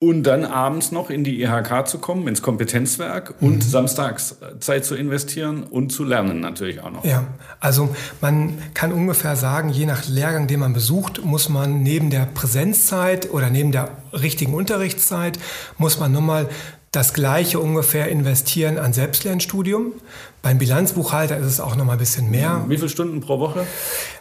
und 0.03 0.23
dann 0.23 0.47
abends 0.47 0.93
noch 0.93 1.11
in 1.11 1.25
die 1.25 1.43
IHK 1.43 1.87
zu 1.87 1.99
kommen, 1.99 2.27
ins 2.27 2.41
Kompetenzwerk 2.41 3.35
und 3.41 3.57
mhm. 3.57 3.61
samstags 3.61 4.37
Zeit 4.59 4.87
zu 4.87 4.95
investieren 4.95 5.63
und 5.63 5.93
zu 5.93 6.05
lernen 6.05 6.41
natürlich 6.41 6.81
auch 6.81 6.91
noch. 6.91 7.05
Ja, 7.05 7.27
also 7.61 7.95
man 8.23 8.57
kann 8.73 8.93
ungefähr 8.93 9.37
sagen, 9.37 9.69
je 9.69 9.85
nach 9.85 10.09
Lehrgang, 10.09 10.47
den 10.47 10.61
man 10.61 10.73
besucht, 10.73 11.23
muss 11.23 11.51
man 11.51 11.83
neben 11.83 12.09
der 12.09 12.25
Präsenzzeit 12.25 13.31
oder 13.31 13.51
neben 13.51 13.73
der 13.73 13.91
richtigen 14.15 14.55
Unterrichtszeit, 14.55 15.39
muss 15.77 16.01
man 16.01 16.13
nochmal 16.13 16.49
das 16.93 17.13
gleiche 17.13 17.61
ungefähr 17.61 18.09
investieren 18.09 18.79
an 18.79 18.95
Selbstlernstudium. 18.95 19.93
Beim 20.41 20.57
Bilanzbuchhalter 20.57 21.37
ist 21.37 21.47
es 21.47 21.61
auch 21.61 21.77
noch 21.77 21.85
mal 21.85 21.93
ein 21.93 21.99
bisschen 21.99 22.31
mehr. 22.31 22.65
Wie 22.69 22.79
viele 22.79 22.89
Stunden 22.89 23.21
pro 23.21 23.39
Woche? 23.39 23.67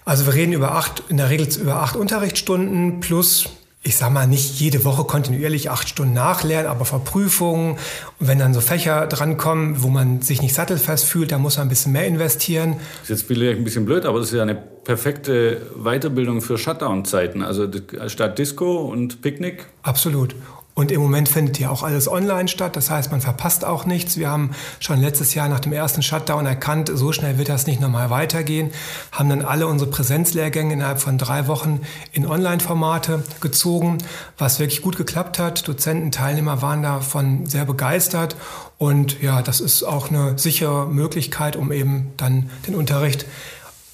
Also 0.03 0.25
wir 0.25 0.33
reden 0.33 0.51
über 0.51 0.75
acht, 0.75 1.03
in 1.07 1.15
der 1.15 1.29
Regel 1.29 1.47
über 1.57 1.77
acht 1.77 1.95
Unterrichtsstunden 1.95 2.99
plus 2.99 3.49
ich 3.81 3.95
sag 3.95 4.11
mal, 4.11 4.27
nicht 4.27 4.59
jede 4.59 4.83
Woche 4.83 5.05
kontinuierlich 5.05 5.69
acht 5.69 5.87
Stunden 5.87 6.13
nachlernen, 6.13 6.69
aber 6.69 6.83
vor 6.83 7.03
Prüfungen. 7.03 7.77
Und 8.19 8.27
wenn 8.27 8.37
dann 8.37 8.53
so 8.53 8.59
Fächer 8.59 9.07
drankommen, 9.07 9.81
wo 9.81 9.87
man 9.87 10.21
sich 10.21 10.41
nicht 10.41 10.53
sattelfest 10.53 11.05
fühlt, 11.05 11.31
da 11.31 11.37
muss 11.37 11.57
man 11.57 11.67
ein 11.67 11.69
bisschen 11.69 11.93
mehr 11.93 12.05
investieren. 12.05 12.75
Das 13.01 13.03
ist 13.03 13.09
jetzt 13.09 13.27
vielleicht 13.27 13.57
ein 13.57 13.63
bisschen 13.63 13.85
blöd, 13.85 14.05
aber 14.05 14.19
das 14.19 14.29
ist 14.29 14.35
ja 14.35 14.41
eine 14.41 14.55
perfekte 14.55 15.61
Weiterbildung 15.77 16.41
für 16.41 16.57
Shutdown-Zeiten. 16.57 17.41
Also 17.41 17.67
statt 18.07 18.37
Disco 18.37 18.81
und 18.81 19.21
Picknick. 19.21 19.67
Absolut. 19.81 20.35
Und 20.79 20.93
im 20.93 21.01
Moment 21.01 21.27
findet 21.27 21.57
hier 21.57 21.73
auch 21.73 21.83
alles 21.83 22.07
online 22.07 22.47
statt. 22.47 22.77
Das 22.77 22.89
heißt, 22.89 23.11
man 23.11 23.19
verpasst 23.19 23.65
auch 23.65 23.83
nichts. 23.83 24.15
Wir 24.15 24.29
haben 24.29 24.51
schon 24.79 25.01
letztes 25.01 25.33
Jahr 25.33 25.49
nach 25.49 25.59
dem 25.59 25.73
ersten 25.73 26.01
Shutdown 26.01 26.45
erkannt, 26.45 26.89
so 26.93 27.11
schnell 27.11 27.37
wird 27.37 27.49
das 27.49 27.67
nicht 27.67 27.81
nochmal 27.81 28.09
weitergehen. 28.09 28.71
Haben 29.11 29.27
dann 29.27 29.41
alle 29.41 29.67
unsere 29.67 29.91
Präsenzlehrgänge 29.91 30.71
innerhalb 30.71 31.01
von 31.01 31.17
drei 31.17 31.47
Wochen 31.47 31.81
in 32.13 32.25
Online-Formate 32.25 33.25
gezogen, 33.41 33.97
was 34.37 34.61
wirklich 34.61 34.81
gut 34.81 34.95
geklappt 34.95 35.37
hat. 35.37 35.67
Dozenten, 35.67 36.13
Teilnehmer 36.13 36.61
waren 36.61 36.81
davon 36.81 37.45
sehr 37.45 37.65
begeistert. 37.65 38.37
Und 38.77 39.21
ja, 39.21 39.41
das 39.41 39.59
ist 39.59 39.83
auch 39.83 40.09
eine 40.09 40.39
sichere 40.39 40.87
Möglichkeit, 40.87 41.57
um 41.57 41.73
eben 41.73 42.13
dann 42.15 42.49
den 42.67 42.75
Unterricht 42.75 43.25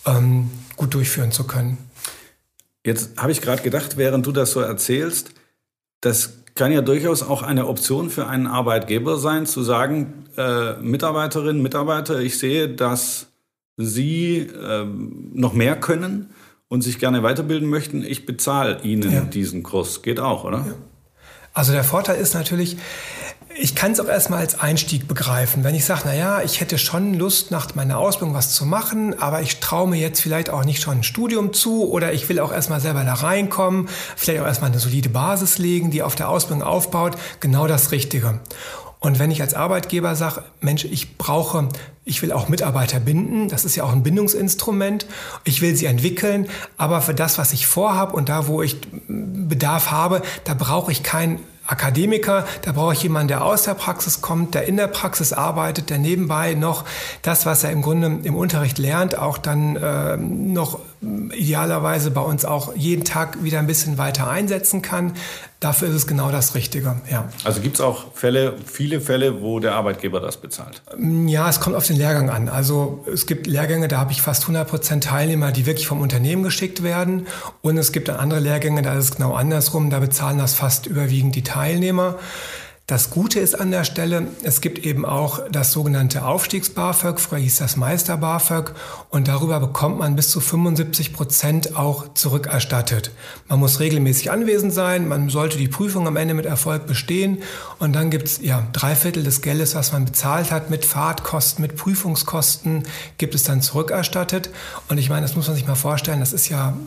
ähm, 0.06 0.52
gut 0.76 0.94
durchführen 0.94 1.32
zu 1.32 1.46
können. 1.46 1.80
Jetzt 2.86 3.18
habe 3.18 3.32
ich 3.32 3.42
gerade 3.42 3.64
gedacht, 3.64 3.98
während 3.98 4.28
du 4.28 4.32
das 4.32 4.52
so 4.52 4.60
erzählst, 4.60 5.32
dass 6.02 6.45
kann 6.56 6.72
ja 6.72 6.82
durchaus 6.82 7.22
auch 7.22 7.44
eine 7.44 7.68
Option 7.68 8.10
für 8.10 8.28
einen 8.28 8.48
Arbeitgeber 8.48 9.18
sein, 9.18 9.46
zu 9.46 9.62
sagen, 9.62 10.26
äh, 10.38 10.74
Mitarbeiterinnen, 10.82 11.62
Mitarbeiter, 11.62 12.20
ich 12.20 12.40
sehe, 12.40 12.70
dass 12.70 13.28
Sie 13.78 14.38
äh, 14.38 14.86
noch 14.86 15.54
mehr 15.54 15.76
können 15.76 16.30
und 16.70 16.82
sich 16.82 16.98
gerne 16.98 17.24
weiterbilden 17.24 17.70
möchten. 17.70 18.04
Ich 18.04 18.26
bezahle 18.26 18.82
Ihnen 18.84 19.12
ja. 19.12 19.22
diesen 19.22 19.64
Kurs. 19.64 20.02
Geht 20.02 20.22
auch, 20.22 20.46
oder? 20.46 20.60
Ja. 20.60 20.74
Also 21.54 21.74
der 21.74 21.84
Vorteil 21.84 22.20
ist 22.20 22.34
natürlich, 22.34 22.78
ich 23.58 23.74
kann 23.74 23.94
es 23.94 24.00
auch 24.00 24.08
erstmal 24.08 24.40
als 24.40 24.60
Einstieg 24.60 25.08
begreifen. 25.08 25.64
Wenn 25.64 25.76
ich 25.76 25.86
sage, 25.86 26.02
na 26.06 26.14
ja, 26.14 26.42
ich 26.42 26.60
hätte 26.60 26.78
schon 26.78 27.14
Lust, 27.14 27.52
nach 27.52 27.74
meiner 27.74 27.98
Ausbildung 27.98 28.36
was 28.36 28.52
zu 28.52 28.66
machen, 28.66 29.18
aber 29.20 29.42
ich 29.42 29.60
traue 29.60 29.88
mir 29.88 30.00
jetzt 30.00 30.20
vielleicht 30.20 30.50
auch 30.50 30.66
nicht 30.66 30.82
schon 30.82 30.98
ein 30.98 31.04
Studium 31.04 31.54
zu 31.54 31.90
oder 31.90 32.12
ich 32.12 32.28
will 32.28 32.40
auch 32.40 32.52
erstmal 32.52 32.82
selber 32.82 33.04
da 33.04 33.14
reinkommen, 33.14 33.88
vielleicht 34.18 34.42
auch 34.42 34.46
erstmal 34.46 34.72
eine 34.72 34.80
solide 34.80 35.10
Basis 35.10 35.58
legen, 35.58 35.90
die 35.90 36.04
auf 36.04 36.16
der 36.16 36.30
Ausbildung 36.30 36.64
aufbaut, 36.64 37.16
genau 37.40 37.66
das 37.66 37.92
Richtige. 37.92 38.40
Und 39.00 39.20
wenn 39.20 39.32
ich 39.32 39.42
als 39.42 39.54
Arbeitgeber 39.54 40.16
sage, 40.16 40.44
Mensch, 40.60 40.84
ich 40.84 41.18
brauche, 41.18 41.70
ich 42.04 42.22
will 42.22 42.32
auch 42.32 42.50
Mitarbeiter 42.50 43.00
binden, 43.00 43.48
das 43.48 43.64
ist 43.64 43.76
ja 43.76 43.84
auch 43.84 43.94
ein 43.94 44.04
Bindungsinstrument, 44.04 45.06
ich 45.44 45.62
will 45.62 45.76
sie 45.76 45.86
entwickeln, 45.86 46.50
aber 46.76 47.02
für 47.02 47.14
das, 47.14 47.38
was 47.38 47.54
ich 47.54 47.68
vorhabe 47.68 48.16
und 48.16 48.30
da, 48.30 48.48
wo 48.48 48.62
ich 48.62 48.78
Bedarf 49.08 49.92
habe, 49.92 50.24
da 50.44 50.56
brauche 50.56 50.92
ich 50.92 51.04
kein 51.04 51.40
Akademiker, 51.68 52.46
da 52.62 52.72
brauche 52.72 52.94
ich 52.94 53.04
jemanden, 53.04 53.30
der 53.30 53.44
aus 53.44 53.64
der 53.64 53.74
Praxis 53.74 54.22
kommt, 54.22 54.54
der 54.54 54.68
in 54.68 54.78
der 54.78 54.88
Praxis 54.88 55.34
arbeitet, 55.34 55.90
der 55.90 55.98
nebenbei 55.98 56.54
noch 56.54 56.86
das, 57.24 57.46
was 57.46 57.64
er 57.64 57.72
im 57.72 57.82
Grunde 57.82 58.20
im 58.24 58.36
Unterricht 58.36 58.78
lernt, 58.78 59.18
auch 59.18 59.38
dann 59.38 59.76
äh, 59.76 60.18
noch 60.18 60.80
idealerweise 61.02 62.12
bei 62.12 62.22
uns 62.22 62.46
auch 62.46 62.76
jeden 62.76 63.04
Tag 63.04 63.44
wieder 63.44 63.60
ein 63.60 63.68
bisschen 63.68 63.98
weiter 63.98 64.30
einsetzen 64.30 64.82
kann. 64.82 65.14
Dafür 65.66 65.88
ist 65.88 65.96
es 65.96 66.06
genau 66.06 66.30
das 66.30 66.54
Richtige. 66.54 66.98
Ja. 67.10 67.28
Also 67.44 67.60
gibt 67.60 67.78
es 67.78 67.82
auch 67.82 68.14
Fälle, 68.14 68.54
viele 68.72 69.02
Fälle, 69.02 69.42
wo 69.42 69.60
der 69.60 69.74
Arbeitgeber 69.74 70.20
das 70.20 70.38
bezahlt? 70.38 70.84
Ja, 71.26 71.50
es 71.50 71.60
kommt 71.60 71.76
auf 71.76 71.88
den 71.88 71.96
Lehrgang 71.96 72.30
an. 72.30 72.50
Also 72.50 73.04
es 73.12 73.26
gibt 73.26 73.48
Lehrgänge, 73.48 73.88
da 73.88 73.98
habe 73.98 74.12
ich 74.12 74.22
fast 74.22 74.44
100 74.44 74.70
Prozent 74.70 75.06
Teilnehmer, 75.06 75.52
die 75.52 75.66
wirklich 75.66 75.88
vom 75.88 76.02
Unternehmen 76.02 76.44
geschickt 76.44 76.84
werden. 76.84 77.26
Und 77.64 77.80
es 77.80 77.92
gibt 77.92 78.12
andere 78.12 78.42
Lehrgänge, 78.42 78.84
da 78.84 78.94
ist 78.94 79.06
es 79.06 79.16
genau 79.16 79.34
andersrum. 79.34 79.90
Da 79.90 79.98
bezahlen 79.98 80.38
das 80.38 80.54
fast 80.54 80.86
überwiegend 80.86 81.34
die 81.34 81.42
Teilnehmer. 81.42 82.20
Das 82.88 83.10
Gute 83.10 83.40
ist 83.40 83.60
an 83.60 83.72
der 83.72 83.84
Stelle, 83.84 84.28
es 84.44 84.62
gibt 84.62 84.78
eben 84.78 85.06
auch 85.06 85.40
das 85.52 85.72
sogenannte 85.72 86.24
Aufstiegs-BAföG, 86.24 87.20
früher 87.20 87.40
hieß 87.40 87.58
das 87.58 87.78
Meister-BAföG 87.78 88.74
und 89.10 89.28
darüber 89.28 89.60
bekommt 89.60 89.98
man 89.98 90.16
bis 90.16 90.30
zu 90.30 90.40
75 90.40 91.12
Prozent 91.12 91.76
auch 91.76 92.14
zurückerstattet. 92.14 93.10
Man 93.48 93.60
muss 93.60 93.80
regelmäßig 93.80 94.30
anwesend 94.30 94.72
sein, 94.72 95.08
man 95.08 95.30
sollte 95.30 95.58
die 95.58 95.68
Prüfung 95.68 96.06
am 96.06 96.16
Ende 96.16 96.36
mit 96.36 96.46
Erfolg 96.46 96.86
bestehen 96.86 97.42
und 97.80 97.94
dann 97.94 98.12
gibt's 98.12 98.40
ja 98.44 98.68
drei 98.72 98.96
Viertel 98.96 99.24
des 99.24 99.42
Geldes, 99.42 99.74
was 99.74 99.92
man 99.92 100.06
bezahlt 100.06 100.52
hat 100.52 100.70
mit 100.70 100.86
Fahrtkosten, 100.86 101.64
mit 101.64 101.78
Prüfungskosten, 101.78 102.84
gibt 103.18 103.34
es 103.34 103.42
dann 103.42 103.64
zurückerstattet 103.64 104.52
und 104.90 105.00
ich 105.00 105.10
meine, 105.10 105.24
das 105.24 105.36
muss 105.36 105.48
man 105.48 105.56
sich 105.56 105.66
mal 105.66 105.74
vorstellen, 105.74 106.20
das 106.20 106.34
ist 106.34 106.50
ja 106.50 106.78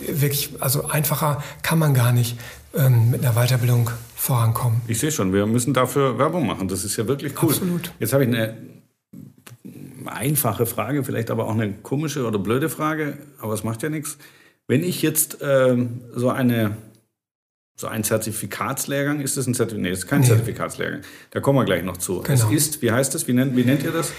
wirklich, 0.00 0.54
also 0.60 0.86
einfacher 0.88 1.42
kann 1.62 1.78
man 1.78 1.92
gar 1.92 2.12
nicht 2.12 2.38
ähm, 2.74 3.10
mit 3.10 3.24
einer 3.24 3.34
Weiterbildung 3.34 3.90
vorankommen. 4.14 4.80
Ich 4.86 4.98
sehe 4.98 5.10
schon, 5.10 5.32
wir 5.32 5.46
müssen 5.46 5.74
dafür 5.74 6.18
Werbung 6.18 6.46
machen. 6.46 6.68
Das 6.68 6.84
ist 6.84 6.96
ja 6.96 7.06
wirklich 7.06 7.34
cool. 7.42 7.50
Absolut. 7.50 7.92
Jetzt 7.98 8.12
habe 8.12 8.24
ich 8.24 8.28
eine 8.28 8.56
einfache 10.06 10.66
Frage, 10.66 11.04
vielleicht 11.04 11.30
aber 11.30 11.46
auch 11.46 11.54
eine 11.54 11.72
komische 11.72 12.26
oder 12.26 12.38
blöde 12.38 12.68
Frage, 12.68 13.18
aber 13.40 13.52
es 13.54 13.64
macht 13.64 13.82
ja 13.82 13.88
nichts. 13.88 14.18
Wenn 14.68 14.84
ich 14.84 15.02
jetzt 15.02 15.38
ähm, 15.42 16.02
so 16.14 16.30
eine 16.30 16.76
so 17.74 17.88
ein 17.88 18.04
Zertifikatslehrgang, 18.04 19.20
ist 19.20 19.36
das 19.36 19.46
ein 19.46 19.54
Zertifikat? 19.54 19.82
Nee, 19.82 19.90
das 19.90 19.98
ist 20.00 20.06
kein 20.06 20.20
nee. 20.20 20.26
Zertifikatslehrgang. 20.26 21.00
Da 21.30 21.40
kommen 21.40 21.58
wir 21.58 21.64
gleich 21.64 21.82
noch 21.82 21.96
zu. 21.96 22.20
Genau. 22.20 22.32
Es 22.32 22.52
ist, 22.52 22.82
wie 22.82 22.92
heißt 22.92 23.14
das? 23.14 23.26
Wie 23.26 23.32
nennt, 23.32 23.56
wie 23.56 23.64
nennt 23.64 23.82
ihr 23.82 23.90
das? 23.90 24.12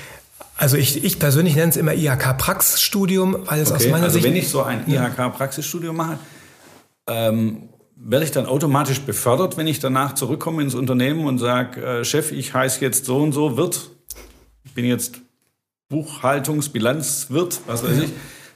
Also 0.58 0.76
ich, 0.76 1.04
ich 1.04 1.18
persönlich 1.18 1.56
nenne 1.56 1.70
es 1.70 1.78
immer 1.78 1.94
IHK-Praxisstudium, 1.94 3.46
weil 3.46 3.62
es 3.62 3.72
okay, 3.72 3.86
aus 3.86 3.92
meiner 3.92 4.04
also 4.06 4.16
Sicht... 4.16 4.26
Also 4.26 4.36
wenn 4.36 4.42
ich 4.42 4.50
so 4.50 4.64
ein 4.64 4.88
IHK-Praxisstudium 4.88 5.96
mache, 5.96 6.20
ähm, 7.08 7.70
werde 8.06 8.26
ich 8.26 8.32
dann 8.32 8.46
automatisch 8.46 9.02
befördert, 9.02 9.58
wenn 9.58 9.68
ich 9.68 9.80
danach 9.80 10.14
zurückkomme 10.14 10.62
ins 10.62 10.76
Unternehmen 10.76 11.26
und 11.26 11.40
sage, 11.40 11.82
äh, 11.82 12.06
Chef, 12.06 12.32
ich 12.32 12.54
heiße 12.54 12.82
jetzt 12.82 13.06
so 13.06 13.18
und 13.18 13.32
so 13.32 13.58
Wirt, 13.58 13.90
ich 14.64 14.74
bin 14.74 14.86
jetzt 14.86 15.22
Buchhaltungsbilanzwirt, 15.90 17.62
was 17.68 17.84
weiß 17.84 17.98
ich. 18.00 18.10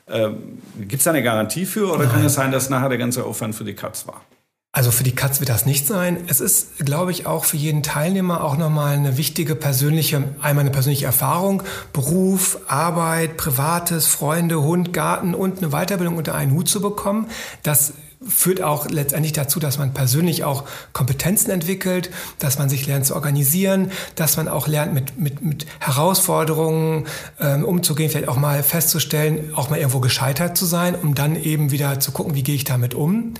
Ähm, 0.09 0.59
Gibt 0.79 0.99
es 0.99 1.03
da 1.03 1.11
eine 1.11 1.23
Garantie 1.23 1.65
für 1.65 1.91
oder 1.91 2.03
Nein. 2.03 2.11
kann 2.11 2.25
es 2.25 2.33
sein, 2.33 2.51
dass 2.51 2.69
nachher 2.69 2.89
der 2.89 2.97
ganze 2.97 3.25
Aufwand 3.25 3.55
für 3.55 3.63
die 3.63 3.73
Katz 3.73 4.07
war? 4.07 4.21
Also 4.71 4.91
für 4.91 5.03
die 5.03 5.15
Katz 5.15 5.39
wird 5.39 5.49
das 5.49 5.65
nicht 5.65 5.87
sein. 5.87 6.25
Es 6.27 6.39
ist, 6.39 6.77
glaube 6.85 7.11
ich, 7.11 7.25
auch 7.25 7.45
für 7.45 7.57
jeden 7.57 7.83
Teilnehmer 7.83 8.43
auch 8.43 8.57
nochmal 8.57 8.95
eine 8.95 9.17
wichtige 9.17 9.55
persönliche, 9.55 10.23
einmal 10.41 10.61
eine 10.63 10.71
persönliche 10.71 11.05
Erfahrung, 11.05 11.63
Beruf, 11.93 12.59
Arbeit, 12.67 13.37
Privates, 13.37 14.07
Freunde, 14.07 14.61
Hund, 14.61 14.93
Garten 14.93 15.33
und 15.33 15.57
eine 15.57 15.71
Weiterbildung 15.71 16.17
unter 16.17 16.35
einen 16.35 16.51
Hut 16.51 16.69
zu 16.69 16.79
bekommen. 16.79 17.27
Das 17.63 17.93
führt 18.25 18.61
auch 18.61 18.89
letztendlich 18.89 19.33
dazu, 19.33 19.59
dass 19.59 19.77
man 19.77 19.93
persönlich 19.93 20.43
auch 20.43 20.63
Kompetenzen 20.93 21.51
entwickelt, 21.51 22.09
dass 22.39 22.57
man 22.57 22.69
sich 22.69 22.87
lernt 22.87 23.05
zu 23.05 23.13
organisieren, 23.13 23.91
dass 24.15 24.37
man 24.37 24.47
auch 24.47 24.67
lernt, 24.67 24.93
mit, 24.93 25.19
mit, 25.19 25.41
mit 25.43 25.65
Herausforderungen 25.79 27.05
ähm, 27.39 27.63
umzugehen, 27.63 28.09
vielleicht 28.09 28.27
auch 28.27 28.37
mal 28.37 28.63
festzustellen, 28.63 29.53
auch 29.55 29.69
mal 29.69 29.77
irgendwo 29.77 29.99
gescheitert 29.99 30.57
zu 30.57 30.65
sein, 30.65 30.95
um 30.95 31.15
dann 31.15 31.35
eben 31.35 31.71
wieder 31.71 31.99
zu 31.99 32.11
gucken, 32.11 32.33
wie 32.33 32.43
gehe 32.43 32.55
ich 32.55 32.63
damit 32.63 32.93
um. 32.93 33.35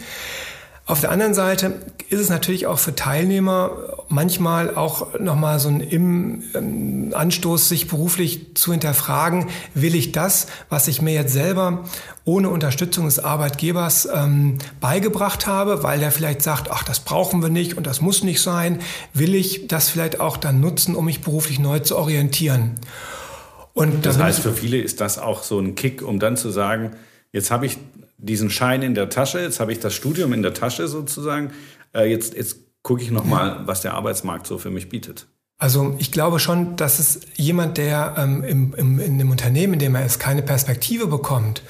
Auf 0.87 1.01
der 1.01 1.11
anderen 1.11 1.33
Seite 1.33 1.73
ist 2.07 2.21
es 2.21 2.29
natürlich 2.29 2.65
auch 2.65 2.79
für 2.79 2.95
Teilnehmer 2.95 3.71
manchmal 4.07 4.73
auch 4.73 5.19
nochmal 5.19 5.59
so 5.59 5.67
ein 5.67 5.81
im 5.81 6.43
ähm, 6.55 7.11
Anstoß, 7.13 7.67
sich 7.67 7.89
beruflich 7.89 8.55
zu 8.55 8.71
hinterfragen, 8.71 9.47
will 9.73 9.95
ich 9.95 10.13
das, 10.13 10.47
was 10.69 10.87
ich 10.87 11.01
mir 11.01 11.13
jetzt 11.13 11.33
selber 11.33 11.83
ohne 12.23 12.49
Unterstützung 12.49 13.03
des 13.03 13.19
Arbeitgebers 13.19 14.07
ähm, 14.13 14.59
beigebracht 14.79 15.45
habe, 15.45 15.83
weil 15.83 15.99
der 15.99 16.11
vielleicht 16.11 16.41
sagt, 16.41 16.71
ach, 16.71 16.83
das 16.83 17.01
brauchen 17.01 17.41
wir 17.41 17.49
nicht 17.49 17.75
und 17.75 17.85
das 17.85 17.99
muss 17.99 18.23
nicht 18.23 18.41
sein, 18.41 18.79
will 19.13 19.35
ich 19.35 19.67
das 19.67 19.89
vielleicht 19.89 20.21
auch 20.21 20.37
dann 20.37 20.61
nutzen, 20.61 20.95
um 20.95 21.03
mich 21.03 21.19
beruflich 21.19 21.59
neu 21.59 21.79
zu 21.79 21.97
orientieren. 21.97 22.75
Und 23.73 24.05
das 24.05 24.17
heißt, 24.17 24.39
für 24.39 24.53
viele 24.53 24.77
ist 24.77 25.01
das 25.01 25.19
auch 25.19 25.43
so 25.43 25.59
ein 25.59 25.75
Kick, 25.75 26.01
um 26.01 26.17
dann 26.17 26.37
zu 26.37 26.49
sagen, 26.49 26.91
jetzt 27.33 27.51
habe 27.51 27.65
ich 27.65 27.77
diesen 28.17 28.49
Schein 28.49 28.81
in 28.81 28.95
der 28.95 29.09
Tasche, 29.09 29.39
jetzt 29.39 29.59
habe 29.59 29.71
ich 29.71 29.79
das 29.79 29.93
Studium 29.93 30.33
in 30.33 30.41
der 30.41 30.53
Tasche 30.53 30.87
sozusagen, 30.87 31.51
äh, 31.93 32.09
jetzt, 32.09 32.35
jetzt 32.35 32.57
gucke 32.81 33.01
ich 33.01 33.11
nochmal, 33.11 33.47
ja. 33.47 33.61
was 33.65 33.81
der 33.81 33.93
Arbeitsmarkt 33.93 34.47
so 34.47 34.57
für 34.57 34.69
mich 34.69 34.89
bietet. 34.89 35.27
Also 35.59 35.95
ich 35.97 36.11
glaube 36.11 36.39
schon, 36.39 36.75
dass 36.75 36.99
es 36.99 37.21
jemand, 37.35 37.77
der 37.77 38.15
ähm, 38.17 38.43
im, 38.43 38.73
im, 38.75 38.99
in 38.99 39.13
einem 39.13 39.31
Unternehmen, 39.31 39.73
in 39.73 39.79
dem 39.79 39.95
er 39.95 40.05
ist, 40.05 40.19
keine 40.19 40.43
Perspektive 40.43 41.07
bekommt 41.07 41.63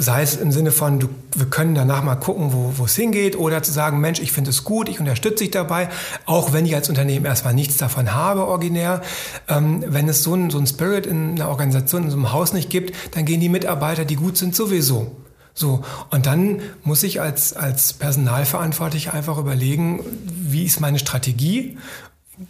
Sei 0.00 0.22
es 0.22 0.36
im 0.36 0.52
Sinne 0.52 0.70
von, 0.70 1.00
du, 1.00 1.08
wir 1.34 1.46
können 1.46 1.74
danach 1.74 2.04
mal 2.04 2.14
gucken, 2.14 2.52
wo 2.52 2.84
es 2.84 2.94
hingeht, 2.94 3.36
oder 3.36 3.64
zu 3.64 3.72
sagen, 3.72 4.00
Mensch, 4.00 4.20
ich 4.20 4.30
finde 4.30 4.50
es 4.50 4.62
gut, 4.62 4.88
ich 4.88 5.00
unterstütze 5.00 5.42
dich 5.42 5.50
dabei, 5.50 5.88
auch 6.24 6.52
wenn 6.52 6.66
ich 6.66 6.74
als 6.76 6.88
Unternehmen 6.88 7.24
erstmal 7.24 7.52
nichts 7.52 7.78
davon 7.78 8.14
habe, 8.14 8.46
originär. 8.46 9.02
Ähm, 9.48 9.82
wenn 9.86 10.08
es 10.08 10.22
so 10.22 10.34
ein, 10.34 10.50
so 10.50 10.58
ein 10.58 10.68
Spirit 10.68 11.04
in 11.04 11.32
einer 11.32 11.48
Organisation, 11.48 12.04
in 12.04 12.10
so 12.10 12.16
einem 12.16 12.32
Haus 12.32 12.52
nicht 12.52 12.70
gibt, 12.70 12.94
dann 13.16 13.24
gehen 13.24 13.40
die 13.40 13.48
Mitarbeiter, 13.48 14.04
die 14.04 14.14
gut 14.14 14.36
sind, 14.36 14.54
sowieso. 14.54 15.16
So, 15.58 15.82
und 16.10 16.26
dann 16.26 16.62
muss 16.84 17.02
ich 17.02 17.20
als, 17.20 17.52
als 17.52 17.92
Personalverantwortlicher 17.92 19.12
einfach 19.12 19.38
überlegen, 19.38 20.04
wie 20.24 20.64
ist 20.64 20.80
meine 20.80 21.00
Strategie? 21.00 21.76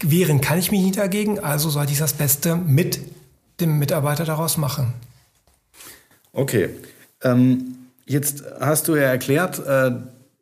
Wehren 0.00 0.42
kann 0.42 0.58
ich 0.58 0.70
mich 0.70 0.82
nicht 0.82 0.98
dagegen, 0.98 1.40
also 1.40 1.70
sollte 1.70 1.92
ich 1.92 1.98
das 1.98 2.12
Beste 2.12 2.54
mit 2.54 3.00
dem 3.60 3.78
Mitarbeiter 3.78 4.26
daraus 4.26 4.58
machen. 4.58 4.92
Okay. 6.34 6.68
Ähm, 7.22 7.78
jetzt 8.04 8.44
hast 8.60 8.88
du 8.88 8.96
ja 8.96 9.04
erklärt, 9.04 9.58
äh, 9.66 9.92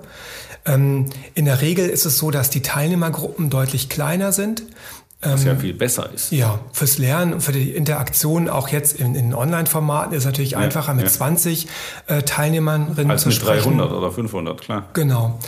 Ähm, 0.67 1.07
in 1.35 1.45
der 1.45 1.61
Regel 1.61 1.89
ist 1.89 2.05
es 2.05 2.19
so, 2.19 2.31
dass 2.31 2.51
die 2.51 2.63
Teilnehmergruppen 2.63 3.51
deutlich 3.51 3.89
kleiner 3.89 4.33
sind. 4.33 4.63
Was 5.23 5.45
ja 5.45 5.53
ähm, 5.53 5.61
viel 5.61 5.75
besser 5.75 6.11
ist. 6.15 6.33
Ja, 6.33 6.61
fürs 6.73 6.97
Lernen, 6.97 7.41
für 7.41 7.53
die 7.53 7.73
Interaktion, 7.73 8.49
auch 8.49 8.69
jetzt 8.69 8.99
in, 8.99 9.15
in 9.15 9.35
Online-Formaten 9.35 10.15
ist 10.15 10.21
es 10.21 10.25
natürlich 10.25 10.53
ja, 10.53 10.59
einfacher 10.59 10.95
mit 10.95 11.05
ja. 11.05 11.11
20 11.11 11.67
äh, 12.07 12.23
Teilnehmerinnen 12.23 13.11
Als 13.11 13.23
zu 13.23 13.31
sprechen. 13.31 13.51
Als 13.51 13.67
mit 13.67 13.77
300 13.77 13.93
oder 13.93 14.13
500, 14.13 14.61
klar. 14.61 14.89
Genau. 14.95 15.39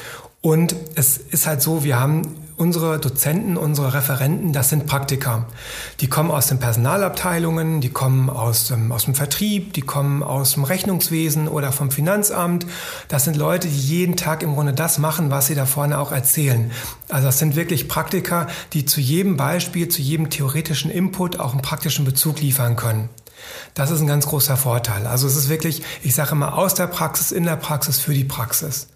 Und 0.42 0.75
es 0.95 1.16
ist 1.16 1.47
halt 1.47 1.62
so, 1.62 1.85
wir 1.85 1.99
haben 1.99 2.37
unsere 2.62 3.00
Dozenten, 3.00 3.57
unsere 3.57 3.92
Referenten, 3.92 4.52
das 4.52 4.69
sind 4.69 4.87
Praktiker. 4.87 5.47
Die 5.99 6.07
kommen 6.07 6.31
aus 6.31 6.47
den 6.47 6.61
Personalabteilungen, 6.61 7.81
die 7.81 7.88
kommen 7.88 8.31
aus 8.31 8.69
dem, 8.69 8.92
aus 8.92 9.07
dem 9.07 9.16
Vertrieb, 9.16 9.73
die 9.73 9.81
kommen 9.81 10.23
aus 10.23 10.52
dem 10.52 10.62
Rechnungswesen 10.62 11.49
oder 11.49 11.73
vom 11.73 11.90
Finanzamt. 11.90 12.64
Das 13.09 13.25
sind 13.25 13.37
Leute, 13.37 13.66
die 13.66 13.81
jeden 13.81 14.16
Tag 14.16 14.45
im 14.45 14.54
Grunde 14.54 14.73
das 14.73 14.99
machen, 14.99 15.33
was 15.33 15.49
sie 15.49 15.57
da 15.57 15.66
vorne 15.66 15.99
auch 15.99 16.12
erzählen. 16.12 16.71
Also 17.09 17.26
das 17.26 17.40
sind 17.40 17.57
wirklich 17.57 17.88
Praktiker, 17.88 18.47
die 18.75 18.85
zu 18.85 19.00
jedem 19.00 19.37
Beispiel, 19.37 19.88
zu 19.88 20.00
jedem 20.00 20.31
theoretischen 20.31 20.90
Input 20.92 21.40
auch 21.40 21.52
einen 21.52 21.62
praktischen 21.62 22.04
Bezug 22.04 22.40
liefern 22.40 22.76
können. 22.76 23.09
Das 23.75 23.90
ist 23.90 24.00
ein 24.00 24.07
ganz 24.07 24.28
großer 24.28 24.57
Vorteil. 24.57 25.09
Also 25.09 25.26
es 25.26 25.35
ist 25.35 25.49
wirklich, 25.49 25.83
ich 26.04 26.14
sage 26.14 26.31
immer, 26.31 26.57
aus 26.57 26.75
der 26.75 26.87
Praxis, 26.87 27.33
in 27.33 27.42
der 27.42 27.57
Praxis, 27.57 27.99
für 27.99 28.14
die 28.14 28.23
Praxis. 28.23 28.87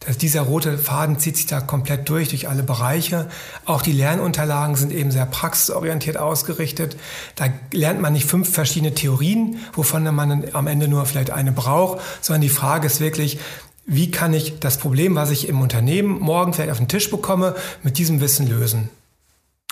Das, 0.00 0.16
dieser 0.16 0.42
rote 0.42 0.78
Faden 0.78 1.18
zieht 1.18 1.36
sich 1.36 1.46
da 1.46 1.60
komplett 1.60 2.08
durch, 2.08 2.28
durch 2.28 2.48
alle 2.48 2.62
Bereiche. 2.62 3.28
Auch 3.64 3.82
die 3.82 3.92
Lernunterlagen 3.92 4.76
sind 4.76 4.92
eben 4.92 5.10
sehr 5.10 5.26
praxisorientiert 5.26 6.16
ausgerichtet. 6.16 6.96
Da 7.34 7.46
lernt 7.72 8.00
man 8.00 8.12
nicht 8.12 8.26
fünf 8.26 8.52
verschiedene 8.52 8.94
Theorien, 8.94 9.58
wovon 9.72 10.04
man 10.14 10.44
am 10.52 10.66
Ende 10.66 10.86
nur 10.86 11.04
vielleicht 11.06 11.30
eine 11.30 11.52
braucht, 11.52 12.00
sondern 12.20 12.42
die 12.42 12.48
Frage 12.48 12.86
ist 12.86 13.00
wirklich, 13.00 13.40
wie 13.86 14.10
kann 14.10 14.34
ich 14.34 14.60
das 14.60 14.78
Problem, 14.78 15.14
was 15.14 15.30
ich 15.30 15.48
im 15.48 15.60
Unternehmen 15.60 16.20
morgen 16.20 16.52
vielleicht 16.52 16.70
auf 16.70 16.78
den 16.78 16.88
Tisch 16.88 17.10
bekomme, 17.10 17.56
mit 17.82 17.98
diesem 17.98 18.20
Wissen 18.20 18.46
lösen? 18.46 18.90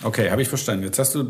Okay, 0.03 0.31
habe 0.31 0.43
ich 0.43 0.49
verstanden. 0.49 0.85
Jetzt 0.85 0.99
hast 0.99 1.15
du 1.15 1.25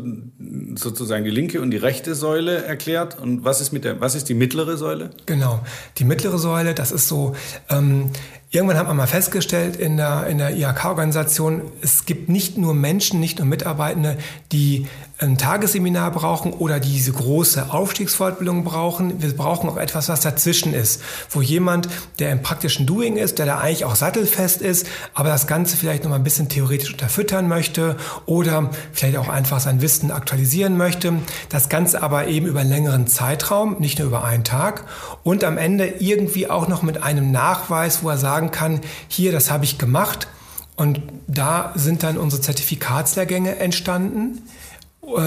sozusagen 0.75 1.23
die 1.23 1.31
linke 1.31 1.61
und 1.61 1.71
die 1.71 1.77
rechte 1.77 2.15
Säule 2.15 2.65
erklärt. 2.65 3.17
Und 3.17 3.45
was 3.45 3.61
ist 3.61 3.71
mit 3.71 3.85
der, 3.85 4.01
was 4.01 4.13
ist 4.13 4.27
die 4.27 4.33
mittlere 4.33 4.75
Säule? 4.75 5.11
Genau, 5.25 5.61
die 5.97 6.03
mittlere 6.03 6.37
Säule, 6.37 6.73
das 6.73 6.91
ist 6.91 7.07
so, 7.07 7.33
ähm, 7.69 8.11
Irgendwann 8.49 8.77
hat 8.77 8.87
man 8.87 8.95
mal 8.95 9.07
festgestellt 9.07 9.75
in 9.75 9.97
der, 9.97 10.27
in 10.27 10.37
der 10.37 10.55
IHK-Organisation, 10.55 11.63
es 11.81 12.05
gibt 12.05 12.29
nicht 12.29 12.57
nur 12.57 12.73
Menschen, 12.73 13.19
nicht 13.19 13.39
nur 13.39 13.47
Mitarbeitende, 13.47 14.17
die 14.53 14.87
ein 15.19 15.37
Tagesseminar 15.37 16.11
brauchen 16.11 16.53
oder 16.53 16.79
diese 16.79 17.11
große 17.11 17.71
Aufstiegsfortbildung 17.73 18.63
brauchen. 18.63 19.19
Wir 19.19 19.35
brauchen 19.35 19.67
auch 19.67 19.77
etwas, 19.77 20.09
was 20.09 20.21
dazwischen 20.21 20.75
ist, 20.75 21.01
wo 21.31 21.41
jemand, 21.41 21.89
der 22.19 22.31
im 22.31 22.43
praktischen 22.43 22.85
Doing 22.85 23.17
ist, 23.17 23.39
der 23.39 23.47
da 23.47 23.57
eigentlich 23.57 23.85
auch 23.85 23.95
sattelfest 23.95 24.61
ist, 24.61 24.85
aber 25.15 25.29
das 25.29 25.47
Ganze 25.47 25.75
vielleicht 25.75 26.03
noch 26.03 26.11
mal 26.11 26.17
ein 26.17 26.23
bisschen 26.23 26.49
theoretisch 26.49 26.91
unterfüttern 26.91 27.47
möchte 27.47 27.97
oder 28.27 28.69
vielleicht 28.93 29.17
auch 29.17 29.27
einfach 29.27 29.59
sein 29.59 29.81
Wissen 29.81 30.11
aktualisieren 30.11 30.77
möchte. 30.77 31.13
Das 31.49 31.67
Ganze 31.67 32.03
aber 32.03 32.27
eben 32.27 32.45
über 32.45 32.59
einen 32.59 32.69
längeren 32.69 33.07
Zeitraum, 33.07 33.77
nicht 33.79 33.97
nur 33.97 34.09
über 34.09 34.23
einen 34.23 34.43
Tag 34.43 34.83
und 35.23 35.43
am 35.43 35.57
Ende 35.57 35.95
irgendwie 35.97 36.47
auch 36.47 36.67
noch 36.67 36.83
mit 36.83 37.01
einem 37.01 37.31
Nachweis, 37.31 38.03
wo 38.03 38.09
er 38.09 38.17
sagen 38.17 38.51
kann, 38.51 38.81
hier, 39.07 39.31
das 39.31 39.49
habe 39.49 39.65
ich 39.65 39.79
gemacht. 39.79 40.27
Und 40.75 41.01
da 41.25 41.71
sind 41.73 42.03
dann 42.03 42.19
unsere 42.19 42.39
Zertifikatslehrgänge 42.39 43.57
entstanden, 43.57 44.43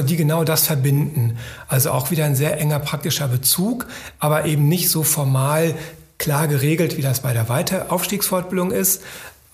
die 0.06 0.16
genau 0.16 0.44
das 0.44 0.66
verbinden. 0.66 1.38
Also 1.68 1.90
auch 1.90 2.10
wieder 2.10 2.24
ein 2.24 2.36
sehr 2.36 2.58
enger 2.60 2.78
praktischer 2.78 3.28
Bezug, 3.28 3.86
aber 4.18 4.44
eben 4.44 4.68
nicht 4.68 4.90
so 4.90 5.02
formal 5.02 5.74
klar 6.18 6.48
geregelt, 6.48 6.96
wie 6.96 7.02
das 7.02 7.20
bei 7.20 7.32
der 7.32 7.48
Weiteraufstiegsfortbildung 7.48 8.72
ist, 8.72 9.02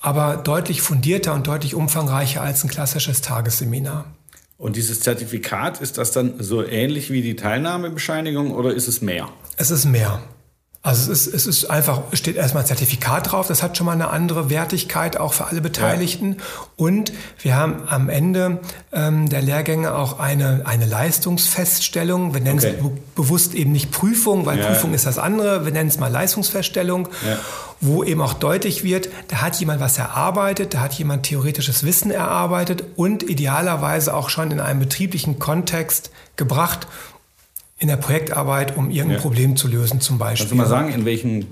aber 0.01 0.37
deutlich 0.37 0.83
fundierter 0.83 1.33
und 1.35 1.47
deutlich 1.47 1.75
umfangreicher 1.75 2.43
als 2.43 2.65
ein 2.65 2.69
klassisches 2.69 3.21
Tagesseminar. 3.21 4.05
Und 4.59 4.77
dieses 4.77 5.01
Zertifikat, 5.01 5.81
ist 5.81 5.99
das 5.99 6.13
dann 6.13 6.35
so 6.39 6.65
ähnlich 6.65 7.11
wie 7.11 7.23
die 7.23 7.37
Teilnahmebescheinigung 7.37 8.53
oder 8.53 8.75
ist 8.75 8.89
es 8.89 9.03
mehr? 9.03 9.29
Es 9.57 9.71
ist 9.71 9.85
mehr. 9.85 10.23
Also 10.87 11.11
es 11.11 11.27
ist, 11.27 11.35
es 11.35 11.47
ist 11.49 11.65
einfach, 11.69 12.03
steht 12.13 12.37
erstmal 12.37 12.65
Zertifikat 12.65 13.33
drauf, 13.33 13.49
das 13.49 13.61
hat 13.65 13.77
schon 13.77 13.87
mal 13.87 13.93
eine 13.93 14.11
andere 14.11 14.51
Wertigkeit 14.51 15.17
auch 15.17 15.33
für 15.33 15.47
alle 15.47 15.61
Beteiligten. 15.61 16.35
Ja. 16.35 16.45
Und 16.77 17.13
wir 17.41 17.57
haben 17.57 17.83
am 17.89 18.09
Ende 18.09 18.61
ähm, 18.93 19.29
der 19.29 19.43
Lehrgänge 19.43 19.97
auch 19.97 20.21
eine, 20.21 20.63
eine 20.65 20.87
Leistungsfeststellung. 20.87 22.35
Wir 22.35 22.41
nennen 22.41 22.61
okay. 22.61 22.77
es 22.77 22.83
be 22.85 22.93
bewusst 23.17 23.55
eben 23.55 23.73
nicht 23.73 23.91
Prüfung, 23.91 24.47
weil 24.47 24.61
ja. 24.61 24.67
Prüfung 24.67 24.95
ist 24.95 25.07
das 25.07 25.19
andere. 25.19 25.65
Wir 25.65 25.73
nennen 25.73 25.89
es 25.89 25.99
mal 25.99 26.07
Leistungsfeststellung. 26.07 27.09
Ja. 27.27 27.37
Wo 27.81 28.05
eben 28.05 28.23
auch 28.23 28.35
deutlich 28.35 28.85
wird, 28.85 29.09
da 29.27 29.43
hat 29.43 29.57
jemand 29.57 29.81
was 29.81 29.99
erarbeitet, 29.99 30.73
da 30.73 30.81
hat 30.81 30.95
jemand 30.95 31.25
theoretisches 31.25 31.85
Wissen 31.85 32.13
erarbeitet 32.13 32.85
und 32.95 33.25
idealerweise 33.25 34.15
auch 34.15 34.31
schon 34.31 34.53
in 34.53 34.61
einem 34.61 34.79
betrieblichen 34.79 35.41
Kontext 35.41 36.11
gebracht 36.37 36.87
in 37.79 37.89
der 37.89 37.97
Projektarbeit, 37.97 38.77
um 38.77 38.91
irgendein 38.91 39.19
ja. 39.19 39.23
Problem 39.23 39.57
zu 39.57 39.69
lösen 39.69 40.01
zum 40.01 40.19
Beispiel. 40.19 40.45
Kannst 40.45 40.53
du 40.53 40.57
mal 40.57 40.67
sagen, 40.67 40.93
in 40.93 41.05
welchen, 41.05 41.41
ich 41.41 41.47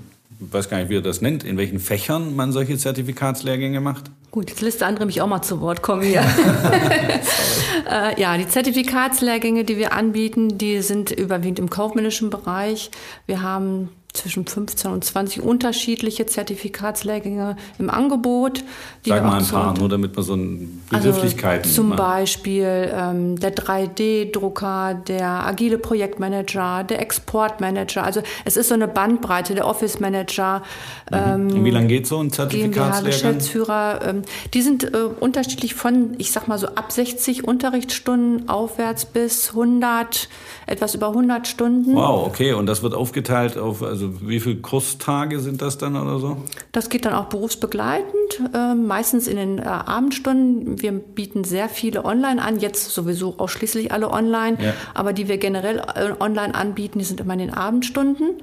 weiß 0.51 0.69
gar 0.69 0.79
nicht, 0.79 0.89
wie 0.89 0.95
ihr 0.95 1.01
das 1.01 1.21
nennt, 1.21 1.43
in 1.43 1.57
welchen 1.57 1.79
Fächern 1.79 2.35
man 2.35 2.51
solche 2.51 2.77
Zertifikatslehrgänge 2.77 3.79
macht? 3.79 4.09
Gut, 4.31 4.49
jetzt 4.49 4.61
lässt 4.61 4.81
der 4.81 4.87
andere 4.87 5.05
mich 5.05 5.21
auch 5.21 5.27
mal 5.27 5.41
zu 5.41 5.61
Wort 5.61 5.81
kommen 5.81 6.01
hier. 6.01 6.21
äh, 7.89 8.19
ja, 8.19 8.37
die 8.37 8.47
Zertifikatslehrgänge, 8.47 9.63
die 9.63 9.77
wir 9.77 9.93
anbieten, 9.93 10.57
die 10.57 10.81
sind 10.81 11.11
überwiegend 11.11 11.59
im 11.59 11.69
kaufmännischen 11.69 12.31
Bereich. 12.31 12.91
Wir 13.27 13.41
haben 13.41 13.89
zwischen 14.15 14.45
15 14.45 14.91
und 14.91 15.03
20 15.03 15.41
unterschiedliche 15.41 16.25
Zertifikatslehrgänge 16.25 17.55
im 17.79 17.89
Angebot. 17.89 18.63
Sag 19.05 19.23
mal 19.23 19.39
ein 19.39 19.47
paar, 19.47 19.77
nur 19.77 19.89
damit 19.89 20.15
man 20.15 20.25
so 20.25 20.35
ein 20.35 20.81
Begrifflichkeiten 20.89 21.63
also 21.63 21.75
Zum 21.75 21.89
macht. 21.89 21.99
Beispiel 21.99 22.91
ähm, 22.93 23.39
der 23.39 23.55
3D-Drucker, 23.55 24.95
der 25.07 25.45
agile 25.45 25.77
Projektmanager, 25.77 26.83
der 26.83 27.01
Exportmanager. 27.01 28.03
Also 28.03 28.21
es 28.45 28.57
ist 28.57 28.69
so 28.69 28.73
eine 28.73 28.87
Bandbreite, 28.87 29.55
der 29.55 29.67
Office 29.67 29.99
Manager. 29.99 30.63
Mhm. 31.11 31.17
Ähm, 31.17 31.47
und 31.51 31.65
wie 31.65 31.71
lange 31.71 31.87
geht 31.87 32.07
so 32.07 32.19
ein 32.19 32.31
Zertifikatslehrgang? 32.31 33.05
Geschäftsführer. 33.05 33.99
Ähm, 34.05 34.21
die 34.53 34.61
sind 34.61 34.83
äh, 34.83 34.97
unterschiedlich 35.19 35.75
von, 35.75 36.15
ich 36.17 36.31
sag 36.31 36.47
mal 36.47 36.57
so 36.57 36.67
ab 36.67 36.91
60 36.91 37.47
Unterrichtsstunden 37.47 38.49
aufwärts 38.49 39.05
bis 39.05 39.49
100, 39.49 40.29
etwas 40.67 40.95
über 40.95 41.09
100 41.09 41.47
Stunden. 41.47 41.95
Wow, 41.95 42.27
okay. 42.27 42.53
Und 42.53 42.65
das 42.65 42.83
wird 42.83 42.93
aufgeteilt 42.93 43.57
auf 43.57 43.83
also 43.83 44.04
Also 44.05 44.27
wie 44.27 44.39
viele 44.39 44.57
Kurstage 44.57 45.39
sind 45.39 45.61
das 45.61 45.77
dann 45.77 45.95
oder 45.95 46.19
so? 46.19 46.37
Das 46.71 46.89
geht 46.89 47.05
dann 47.05 47.13
auch 47.13 47.25
berufsbegleitend, 47.25 48.53
äh, 48.53 48.75
meistens 48.75 49.27
in 49.27 49.37
den 49.37 49.59
äh, 49.59 49.63
Abendstunden. 49.63 50.81
Wir 50.81 50.91
bieten 50.91 51.43
sehr 51.43 51.69
viele 51.69 52.05
online 52.05 52.41
an, 52.41 52.59
jetzt 52.59 52.91
sowieso 52.91 53.35
ausschließlich 53.37 53.91
alle 53.91 54.11
online, 54.11 54.57
ja. 54.61 54.73
aber 54.93 55.13
die 55.13 55.27
wir 55.27 55.37
generell 55.37 55.79
äh, 55.79 56.11
online 56.19 56.53
anbieten, 56.53 56.99
die 56.99 57.05
sind 57.05 57.19
immer 57.19 57.33
in 57.33 57.39
den 57.39 57.53
Abendstunden. 57.53 58.41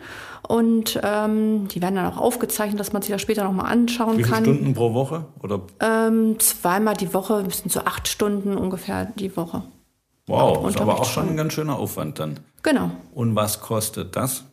Und 0.49 1.01
ähm, 1.05 1.69
die 1.69 1.81
werden 1.81 1.95
dann 1.95 2.07
auch 2.07 2.19
aufgezeichnet, 2.19 2.81
dass 2.81 2.93
man 2.93 3.03
sich 3.03 3.13
das 3.13 3.23
später 3.23 3.45
nochmal 3.45 3.71
anschauen 3.71 4.19
Wie 4.19 4.23
kann. 4.23 4.45
Wie 4.45 4.49
viele 4.49 4.57
Stunden 4.57 4.75
pro 4.75 4.93
Woche? 4.93 5.27
Oder? 5.41 5.61
Ähm, 5.81 6.41
zweimal 6.41 6.97
die 6.97 7.15
Woche, 7.15 7.45
bis 7.45 7.63
zu 7.63 7.87
acht 7.87 8.09
Stunden 8.09 8.57
ungefähr 8.57 9.07
die 9.17 9.37
Woche. 9.37 9.63
Wow, 10.27 10.69
ist 10.69 10.81
aber 10.81 11.01
auch 11.01 11.05
schon 11.05 11.29
ein 11.29 11.37
ganz 11.37 11.53
schöner 11.53 11.79
Aufwand 11.79 12.19
dann. 12.19 12.41
Genau. 12.63 12.91
Und 13.15 13.37
was 13.37 13.61
kostet 13.61 14.17
das? 14.17 14.45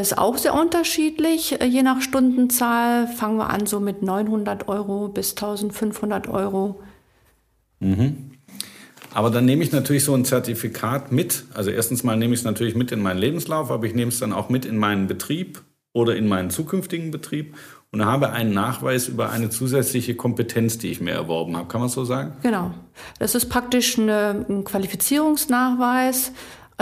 Ist 0.00 0.16
auch 0.16 0.38
sehr 0.38 0.54
unterschiedlich, 0.54 1.60
äh, 1.60 1.66
je 1.66 1.82
nach 1.82 2.00
Stundenzahl. 2.00 3.06
Fangen 3.06 3.36
wir 3.36 3.50
an 3.50 3.66
so 3.66 3.80
mit 3.80 4.02
900 4.02 4.68
Euro 4.68 5.08
bis 5.08 5.30
1500 5.32 6.28
Euro. 6.28 6.80
Mhm. 7.80 8.32
Aber 9.14 9.30
dann 9.30 9.44
nehme 9.44 9.62
ich 9.62 9.72
natürlich 9.72 10.04
so 10.04 10.14
ein 10.14 10.24
Zertifikat 10.24 11.12
mit. 11.12 11.44
Also 11.54 11.70
erstens 11.70 12.02
mal 12.02 12.16
nehme 12.16 12.34
ich 12.34 12.40
es 12.40 12.44
natürlich 12.44 12.74
mit 12.74 12.92
in 12.92 13.02
meinen 13.02 13.18
Lebenslauf, 13.18 13.70
aber 13.70 13.86
ich 13.86 13.94
nehme 13.94 14.08
es 14.08 14.18
dann 14.18 14.32
auch 14.32 14.48
mit 14.48 14.64
in 14.64 14.78
meinen 14.78 15.06
Betrieb 15.06 15.62
oder 15.92 16.16
in 16.16 16.28
meinen 16.28 16.50
zukünftigen 16.50 17.10
Betrieb 17.10 17.54
und 17.90 18.04
habe 18.06 18.30
einen 18.30 18.54
Nachweis 18.54 19.08
über 19.08 19.30
eine 19.30 19.50
zusätzliche 19.50 20.14
Kompetenz, 20.14 20.78
die 20.78 20.90
ich 20.90 21.02
mir 21.02 21.12
erworben 21.12 21.56
habe. 21.56 21.68
Kann 21.68 21.80
man 21.82 21.90
so 21.90 22.04
sagen? 22.04 22.32
Genau. 22.42 22.72
Das 23.18 23.34
ist 23.34 23.50
praktisch 23.50 23.98
eine, 23.98 24.46
ein 24.48 24.64
Qualifizierungsnachweis. 24.64 26.32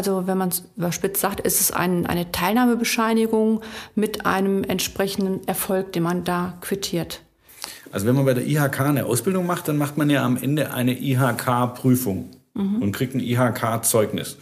Also 0.01 0.27
wenn 0.27 0.39
man 0.39 0.49
es 0.49 0.63
überspitzt 0.79 1.21
sagt, 1.21 1.41
ist 1.41 1.61
es 1.61 1.73
ein, 1.73 2.07
eine 2.07 2.33
Teilnahmebescheinigung 2.33 3.61
mit 3.95 4.25
einem 4.25 4.65
entsprechenden 4.65 5.47
Erfolg, 5.47 5.93
den 5.93 6.05
man 6.05 6.25
da 6.25 6.57
quittiert. 6.63 7.21
Also 7.93 8.07
wenn 8.07 8.15
man 8.15 8.25
bei 8.25 8.33
der 8.33 8.47
IHK 8.47 8.81
eine 8.81 9.05
Ausbildung 9.05 9.45
macht, 9.45 9.69
dann 9.69 9.77
macht 9.77 9.99
man 9.99 10.09
ja 10.09 10.25
am 10.25 10.39
Ende 10.39 10.73
eine 10.73 10.99
IHK-Prüfung 10.99 12.31
mhm. 12.55 12.81
und 12.81 12.93
kriegt 12.93 13.15
ein 13.15 13.21
IHK-Zeugnis. 13.21 14.39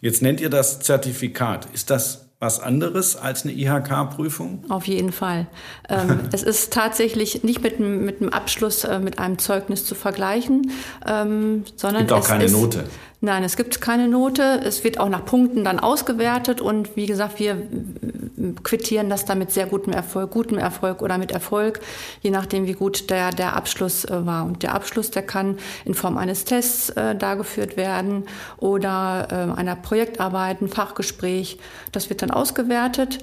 Jetzt 0.00 0.22
nennt 0.22 0.40
ihr 0.40 0.48
das 0.48 0.78
Zertifikat. 0.78 1.66
Ist 1.72 1.90
das 1.90 2.26
was 2.38 2.60
anderes 2.60 3.16
als 3.16 3.42
eine 3.42 3.52
IHK-Prüfung? 3.52 4.66
Auf 4.68 4.86
jeden 4.86 5.10
Fall. 5.10 5.48
Ähm, 5.88 6.20
es 6.32 6.44
ist 6.44 6.72
tatsächlich 6.72 7.42
nicht 7.42 7.64
mit, 7.64 7.80
mit 7.80 8.20
einem 8.20 8.30
Abschluss, 8.30 8.84
äh, 8.84 9.00
mit 9.00 9.18
einem 9.18 9.38
Zeugnis 9.38 9.84
zu 9.84 9.96
vergleichen, 9.96 10.70
ähm, 11.04 11.64
sondern 11.74 12.04
es 12.04 12.08
gibt 12.08 12.12
auch 12.12 12.28
keine 12.28 12.44
ist, 12.44 12.52
Note. 12.52 12.84
Nein, 13.22 13.44
es 13.44 13.56
gibt 13.56 13.82
keine 13.82 14.08
Note. 14.08 14.62
Es 14.64 14.82
wird 14.82 14.98
auch 14.98 15.10
nach 15.10 15.26
Punkten 15.26 15.62
dann 15.62 15.78
ausgewertet 15.78 16.62
und 16.62 16.96
wie 16.96 17.04
gesagt, 17.04 17.38
wir 17.38 17.68
quittieren 18.62 19.10
das 19.10 19.26
dann 19.26 19.38
mit 19.38 19.50
sehr 19.50 19.66
gutem 19.66 19.92
Erfolg, 19.92 20.30
gutem 20.30 20.56
Erfolg 20.56 21.02
oder 21.02 21.18
mit 21.18 21.30
Erfolg, 21.30 21.80
je 22.22 22.30
nachdem, 22.30 22.66
wie 22.66 22.72
gut 22.72 23.10
der, 23.10 23.30
der 23.30 23.56
Abschluss 23.56 24.06
äh, 24.06 24.26
war. 24.26 24.46
Und 24.46 24.62
der 24.62 24.74
Abschluss, 24.74 25.10
der 25.10 25.22
kann 25.22 25.58
in 25.84 25.92
Form 25.92 26.16
eines 26.16 26.46
Tests 26.46 26.88
äh, 26.90 27.14
dargeführt 27.14 27.76
werden 27.76 28.24
oder 28.56 29.28
äh, 29.30 29.58
einer 29.58 29.76
Projektarbeit, 29.76 30.62
ein 30.62 30.68
Fachgespräch. 30.68 31.58
Das 31.92 32.08
wird 32.08 32.22
dann 32.22 32.30
ausgewertet. 32.30 33.18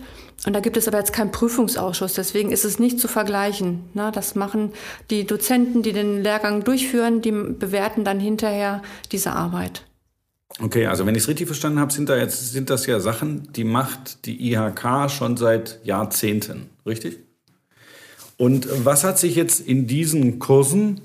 Und 0.47 0.53
da 0.53 0.61
gibt 0.61 0.77
es 0.77 0.87
aber 0.87 0.97
jetzt 0.97 1.11
keinen 1.11 1.33
Prüfungsausschuss, 1.33 2.13
deswegen 2.13 2.53
ist 2.53 2.63
es 2.63 2.79
nicht 2.79 3.01
zu 3.01 3.09
vergleichen. 3.09 3.83
Das 3.93 4.33
machen 4.33 4.71
die 5.09 5.25
Dozenten, 5.27 5.83
die 5.83 5.91
den 5.91 6.23
Lehrgang 6.23 6.63
durchführen, 6.63 7.21
die 7.21 7.31
bewerten 7.33 8.05
dann 8.05 8.21
hinterher 8.21 8.81
diese 9.11 9.33
Arbeit. 9.33 9.83
Okay, 10.61 10.85
also 10.85 11.05
wenn 11.05 11.15
ich 11.15 11.23
es 11.23 11.27
richtig 11.27 11.47
verstanden 11.47 11.79
habe, 11.79 11.91
sind 11.91 12.07
da 12.07 12.15
jetzt 12.15 12.53
sind 12.53 12.69
das 12.69 12.85
ja 12.85 13.01
Sachen, 13.01 13.51
die 13.51 13.65
macht 13.65 14.25
die 14.25 14.53
IHK 14.53 15.11
schon 15.11 15.35
seit 15.35 15.81
Jahrzehnten, 15.83 16.69
richtig? 16.85 17.17
Und 18.37 18.69
was 18.85 19.03
hat 19.03 19.19
sich 19.19 19.35
jetzt 19.35 19.59
in 19.59 19.85
diesen 19.85 20.39
Kursen 20.39 21.01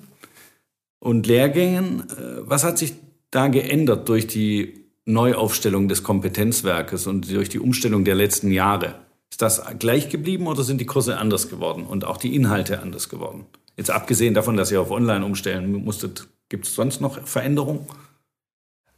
und 1.01 1.27
Lehrgängen, 1.27 2.05
äh, 2.11 2.49
was 2.49 2.63
hat 2.63 2.79
sich 2.79 2.95
da 3.33 3.49
geändert 3.49 4.09
durch 4.09 4.29
die 4.29 4.87
Neuaufstellung 5.05 5.89
des 5.89 6.05
Kompetenzwerkes 6.05 7.09
und 7.09 7.29
durch 7.29 7.49
die 7.49 7.59
Umstellung 7.59 8.05
der 8.05 8.15
letzten 8.15 8.53
Jahre? 8.53 9.03
Ist 9.33 9.41
das 9.41 9.63
gleich 9.79 10.11
geblieben 10.11 10.47
oder 10.47 10.63
sind 10.63 10.79
die 10.79 10.85
Kurse 10.85 11.17
anders 11.17 11.49
geworden 11.49 11.87
und 11.87 12.05
auch 12.05 12.19
die 12.19 12.37
Inhalte 12.37 12.81
anders 12.81 13.09
geworden? 13.09 13.47
Jetzt 13.79 13.91
abgesehen 13.91 14.35
davon, 14.35 14.59
dass 14.59 14.71
ihr 14.71 14.79
auf 14.79 14.91
Online 14.91 15.25
umstellen 15.25 15.73
musstet, 15.73 16.29
gibt 16.51 16.67
es 16.67 16.75
sonst 16.75 17.01
noch 17.01 17.27
Veränderungen? 17.27 17.87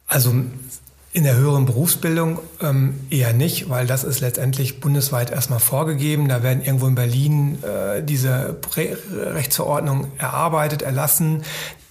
Also 0.07 0.33
in 1.13 1.23
der 1.23 1.37
höheren 1.37 1.65
Berufsbildung 1.65 2.39
ähm, 2.59 2.99
eher 3.09 3.31
nicht, 3.31 3.69
weil 3.69 3.87
das 3.87 4.03
ist 4.03 4.19
letztendlich 4.19 4.81
bundesweit 4.81 5.31
erstmal 5.31 5.61
vorgegeben. 5.61 6.27
Da 6.27 6.43
werden 6.43 6.61
irgendwo 6.61 6.87
in 6.87 6.95
Berlin 6.95 7.63
äh, 7.63 8.03
diese 8.03 8.57
Re 8.75 8.97
Rechtsverordnungen 9.13 10.11
erarbeitet, 10.17 10.81
erlassen 10.81 11.43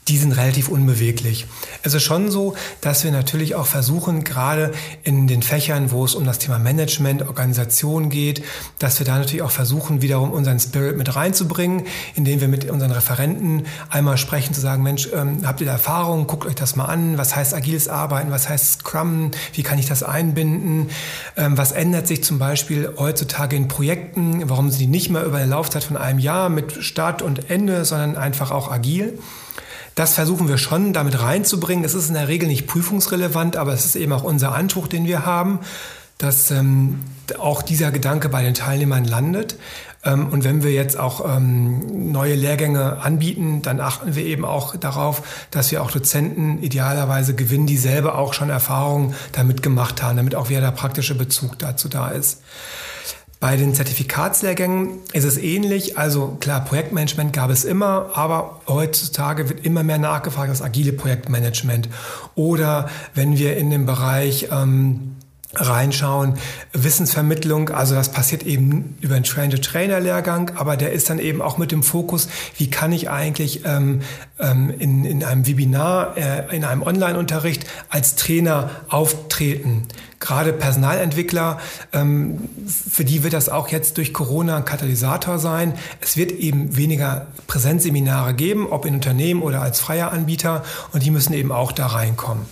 die 0.08 0.18
sind 0.18 0.32
relativ 0.32 0.68
unbeweglich. 0.68 1.46
Es 1.82 1.94
ist 1.94 2.02
schon 2.02 2.30
so, 2.30 2.54
dass 2.82 3.04
wir 3.04 3.10
natürlich 3.10 3.54
auch 3.54 3.66
versuchen, 3.66 4.22
gerade 4.22 4.72
in 5.02 5.26
den 5.26 5.42
Fächern, 5.42 5.90
wo 5.92 6.04
es 6.04 6.14
um 6.14 6.24
das 6.24 6.38
Thema 6.38 6.58
Management, 6.58 7.26
Organisation 7.26 8.10
geht, 8.10 8.42
dass 8.78 8.98
wir 8.98 9.06
da 9.06 9.18
natürlich 9.18 9.42
auch 9.42 9.50
versuchen, 9.50 10.02
wiederum 10.02 10.30
unseren 10.30 10.60
Spirit 10.60 10.98
mit 10.98 11.16
reinzubringen, 11.16 11.84
indem 12.14 12.40
wir 12.40 12.48
mit 12.48 12.70
unseren 12.70 12.90
Referenten 12.90 13.64
einmal 13.88 14.18
sprechen, 14.18 14.52
zu 14.52 14.60
sagen, 14.60 14.82
Mensch, 14.82 15.08
ähm, 15.14 15.38
habt 15.44 15.60
ihr 15.60 15.66
da 15.66 15.72
Erfahrung? 15.72 16.26
Guckt 16.26 16.44
euch 16.46 16.54
das 16.54 16.76
mal 16.76 16.84
an. 16.84 17.16
Was 17.16 17.34
heißt 17.34 17.54
agiles 17.54 17.88
Arbeiten? 17.88 18.30
Was 18.30 18.48
heißt 18.48 18.80
Scrum? 18.80 19.30
Wie 19.54 19.62
kann 19.62 19.78
ich 19.78 19.86
das 19.86 20.02
einbinden? 20.02 20.90
Ähm, 21.36 21.56
was 21.56 21.72
ändert 21.72 22.06
sich 22.06 22.22
zum 22.22 22.38
Beispiel 22.38 22.92
heutzutage 22.98 23.56
in 23.56 23.68
Projekten? 23.68 24.48
Warum 24.50 24.70
sind 24.70 24.80
die 24.80 24.86
nicht 24.86 25.08
mehr 25.08 25.24
über 25.24 25.38
eine 25.38 25.46
Laufzeit 25.46 25.84
von 25.84 25.96
einem 25.96 26.18
Jahr 26.18 26.50
mit 26.50 26.72
Start 26.84 27.22
und 27.22 27.50
Ende, 27.50 27.84
sondern 27.86 28.16
einfach 28.16 28.50
auch 28.50 28.70
agil? 28.70 29.18
Das 29.94 30.14
versuchen 30.14 30.48
wir 30.48 30.58
schon 30.58 30.92
damit 30.92 31.20
reinzubringen. 31.20 31.84
Es 31.84 31.94
ist 31.94 32.08
in 32.08 32.14
der 32.14 32.28
Regel 32.28 32.48
nicht 32.48 32.66
prüfungsrelevant, 32.66 33.56
aber 33.56 33.72
es 33.72 33.84
ist 33.84 33.96
eben 33.96 34.12
auch 34.12 34.24
unser 34.24 34.54
Anspruch, 34.54 34.88
den 34.88 35.06
wir 35.06 35.24
haben, 35.24 35.60
dass 36.18 36.50
ähm, 36.50 37.00
auch 37.38 37.62
dieser 37.62 37.90
Gedanke 37.90 38.28
bei 38.28 38.42
den 38.42 38.54
Teilnehmern 38.54 39.04
landet. 39.04 39.56
Ähm, 40.04 40.28
und 40.28 40.44
wenn 40.44 40.62
wir 40.62 40.72
jetzt 40.72 40.98
auch 40.98 41.36
ähm, 41.36 42.12
neue 42.12 42.34
Lehrgänge 42.34 42.98
anbieten, 43.02 43.62
dann 43.62 43.80
achten 43.80 44.14
wir 44.14 44.24
eben 44.24 44.44
auch 44.44 44.76
darauf, 44.76 45.22
dass 45.50 45.70
wir 45.70 45.82
auch 45.82 45.90
Dozenten 45.90 46.62
idealerweise 46.62 47.34
gewinnen, 47.34 47.66
die 47.66 47.78
selber 47.78 48.18
auch 48.18 48.34
schon 48.34 48.50
Erfahrungen 48.50 49.14
damit 49.32 49.62
gemacht 49.62 50.02
haben, 50.02 50.16
damit 50.16 50.34
auch 50.34 50.48
wieder 50.48 50.60
der 50.60 50.70
praktische 50.72 51.14
Bezug 51.14 51.58
dazu 51.58 51.88
da 51.88 52.08
ist. 52.08 52.40
Bei 53.44 53.58
den 53.58 53.74
Zertifikatslehrgängen 53.74 55.00
ist 55.12 55.24
es 55.24 55.36
ähnlich. 55.36 55.98
Also 55.98 56.38
klar, 56.40 56.64
Projektmanagement 56.64 57.34
gab 57.34 57.50
es 57.50 57.66
immer, 57.66 58.12
aber 58.14 58.62
heutzutage 58.66 59.50
wird 59.50 59.66
immer 59.66 59.82
mehr 59.82 59.98
nachgefragt, 59.98 60.50
das 60.50 60.62
agile 60.62 60.94
Projektmanagement. 60.94 61.90
Oder 62.36 62.88
wenn 63.14 63.36
wir 63.36 63.58
in 63.58 63.68
den 63.68 63.84
Bereich 63.84 64.48
ähm, 64.50 65.16
reinschauen. 65.56 66.34
Wissensvermittlung, 66.72 67.68
also 67.68 67.94
das 67.94 68.10
passiert 68.10 68.42
eben 68.44 68.96
über 69.00 69.14
einen 69.14 69.24
Train-to-Trainer-Lehrgang, 69.24 70.52
aber 70.56 70.76
der 70.76 70.92
ist 70.92 71.10
dann 71.10 71.18
eben 71.18 71.42
auch 71.42 71.58
mit 71.58 71.70
dem 71.70 71.82
Fokus, 71.82 72.28
wie 72.56 72.70
kann 72.70 72.92
ich 72.92 73.10
eigentlich 73.10 73.64
ähm, 73.64 74.00
ähm, 74.38 74.72
in, 74.78 75.04
in 75.04 75.22
einem 75.22 75.46
Webinar, 75.46 76.16
äh, 76.16 76.56
in 76.56 76.64
einem 76.64 76.82
Online-Unterricht 76.82 77.66
als 77.88 78.16
Trainer 78.16 78.70
auftreten. 78.88 79.86
Gerade 80.24 80.54
Personalentwickler, 80.54 81.58
ähm, 81.92 82.48
für 82.66 83.04
die 83.04 83.22
wird 83.22 83.34
das 83.34 83.50
auch 83.50 83.68
jetzt 83.68 83.98
durch 83.98 84.14
Corona 84.14 84.56
ein 84.56 84.64
Katalysator 84.64 85.38
sein. 85.38 85.74
Es 86.00 86.16
wird 86.16 86.32
eben 86.32 86.78
weniger 86.78 87.26
Präsenzseminare 87.46 88.32
geben, 88.32 88.66
ob 88.70 88.86
in 88.86 88.94
Unternehmen 88.94 89.42
oder 89.42 89.60
als 89.60 89.80
freier 89.80 90.12
Anbieter, 90.12 90.64
und 90.92 91.02
die 91.02 91.10
müssen 91.10 91.34
eben 91.34 91.52
auch 91.52 91.72
da 91.72 91.88
reinkommen. 91.88 92.46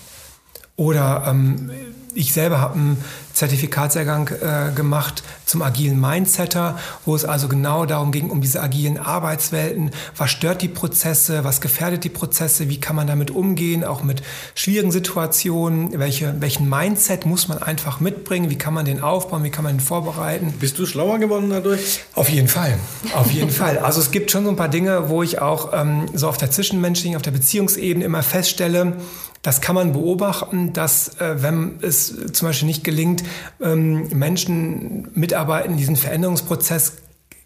Oder 0.77 1.25
ähm, 1.27 1.71
ich 2.15 2.33
selber 2.33 2.61
habe 2.61 2.75
einen 2.75 3.05
Zertifikatslehrgang 3.33 4.29
äh, 4.29 4.73
gemacht 4.75 5.23
zum 5.47 5.63
agilen 5.63 5.99
Mindsetter, 6.01 6.79
wo 7.07 7.15
es 7.15 7.25
also 7.25 7.49
genau 7.49 7.87
darum 7.87 8.13
ging, 8.13 8.31
um 8.31 8.41
diese 8.41 8.61
agilen 8.61 8.99
Arbeitswelten. 8.99 9.91
Was 10.17 10.31
stört 10.31 10.63
die 10.63 10.69
Prozesse? 10.69 11.45
Was 11.45 11.61
gefährdet 11.61 12.05
die 12.05 12.11
Prozesse? 12.11 12.69
Wie 12.69 12.79
kann 12.79 12.97
man 12.97 13.07
damit 13.07 13.31
umgehen? 13.31 13.85
Auch 13.85 14.03
mit 14.03 14.23
schwierigen 14.55 14.93
Situationen? 14.93 15.99
Welche, 15.99 16.41
welchen 16.41 16.69
Mindset 16.69 17.25
muss 17.25 17.49
man 17.49 17.63
einfach 17.63 18.01
mitbringen? 18.01 18.51
Wie 18.51 18.59
kann 18.59 18.75
man 18.75 18.85
den 18.85 19.01
aufbauen? 19.01 19.45
Wie 19.45 19.51
kann 19.51 19.65
man 19.65 19.77
ihn 19.77 19.81
vorbereiten? 19.81 20.53
Bist 20.61 20.79
du 20.79 20.87
schlauer 20.87 21.19
geworden 21.19 21.49
dadurch? 21.51 22.01
Auf 22.15 22.29
jeden 22.29 22.49
Fall. 22.49 22.79
Auf 23.15 23.31
jeden 23.31 23.51
Fall. 23.51 23.79
Also 23.79 24.01
es 24.01 24.11
gibt 24.11 24.31
schon 24.31 24.45
so 24.45 24.51
ein 24.51 24.57
paar 24.57 24.69
Dinge, 24.69 25.09
wo 25.09 25.23
ich 25.23 25.41
auch 25.41 25.73
ähm, 25.73 26.07
so 26.13 26.29
auf 26.29 26.37
der 26.37 26.51
zwischenmenschlichen, 26.51 27.17
auf 27.17 27.23
der 27.23 27.31
Beziehungsebene 27.31 28.05
immer 28.05 28.23
feststelle, 28.23 28.97
das 29.43 29.61
kann 29.61 29.75
man 29.75 29.93
beobachten, 29.93 30.73
dass 30.73 31.21
äh, 31.21 31.43
wenn 31.43 31.79
es 31.83 32.15
zum 32.33 32.49
Beispiel 32.49 32.69
nicht 32.69 32.85
gelingt, 32.85 33.25
ähm, 33.61 34.09
Menschen, 34.13 35.09
Mitarbeiter 35.15 35.67
in 35.67 35.77
diesen 35.77 35.97
Veränderungsprozess 35.97 36.93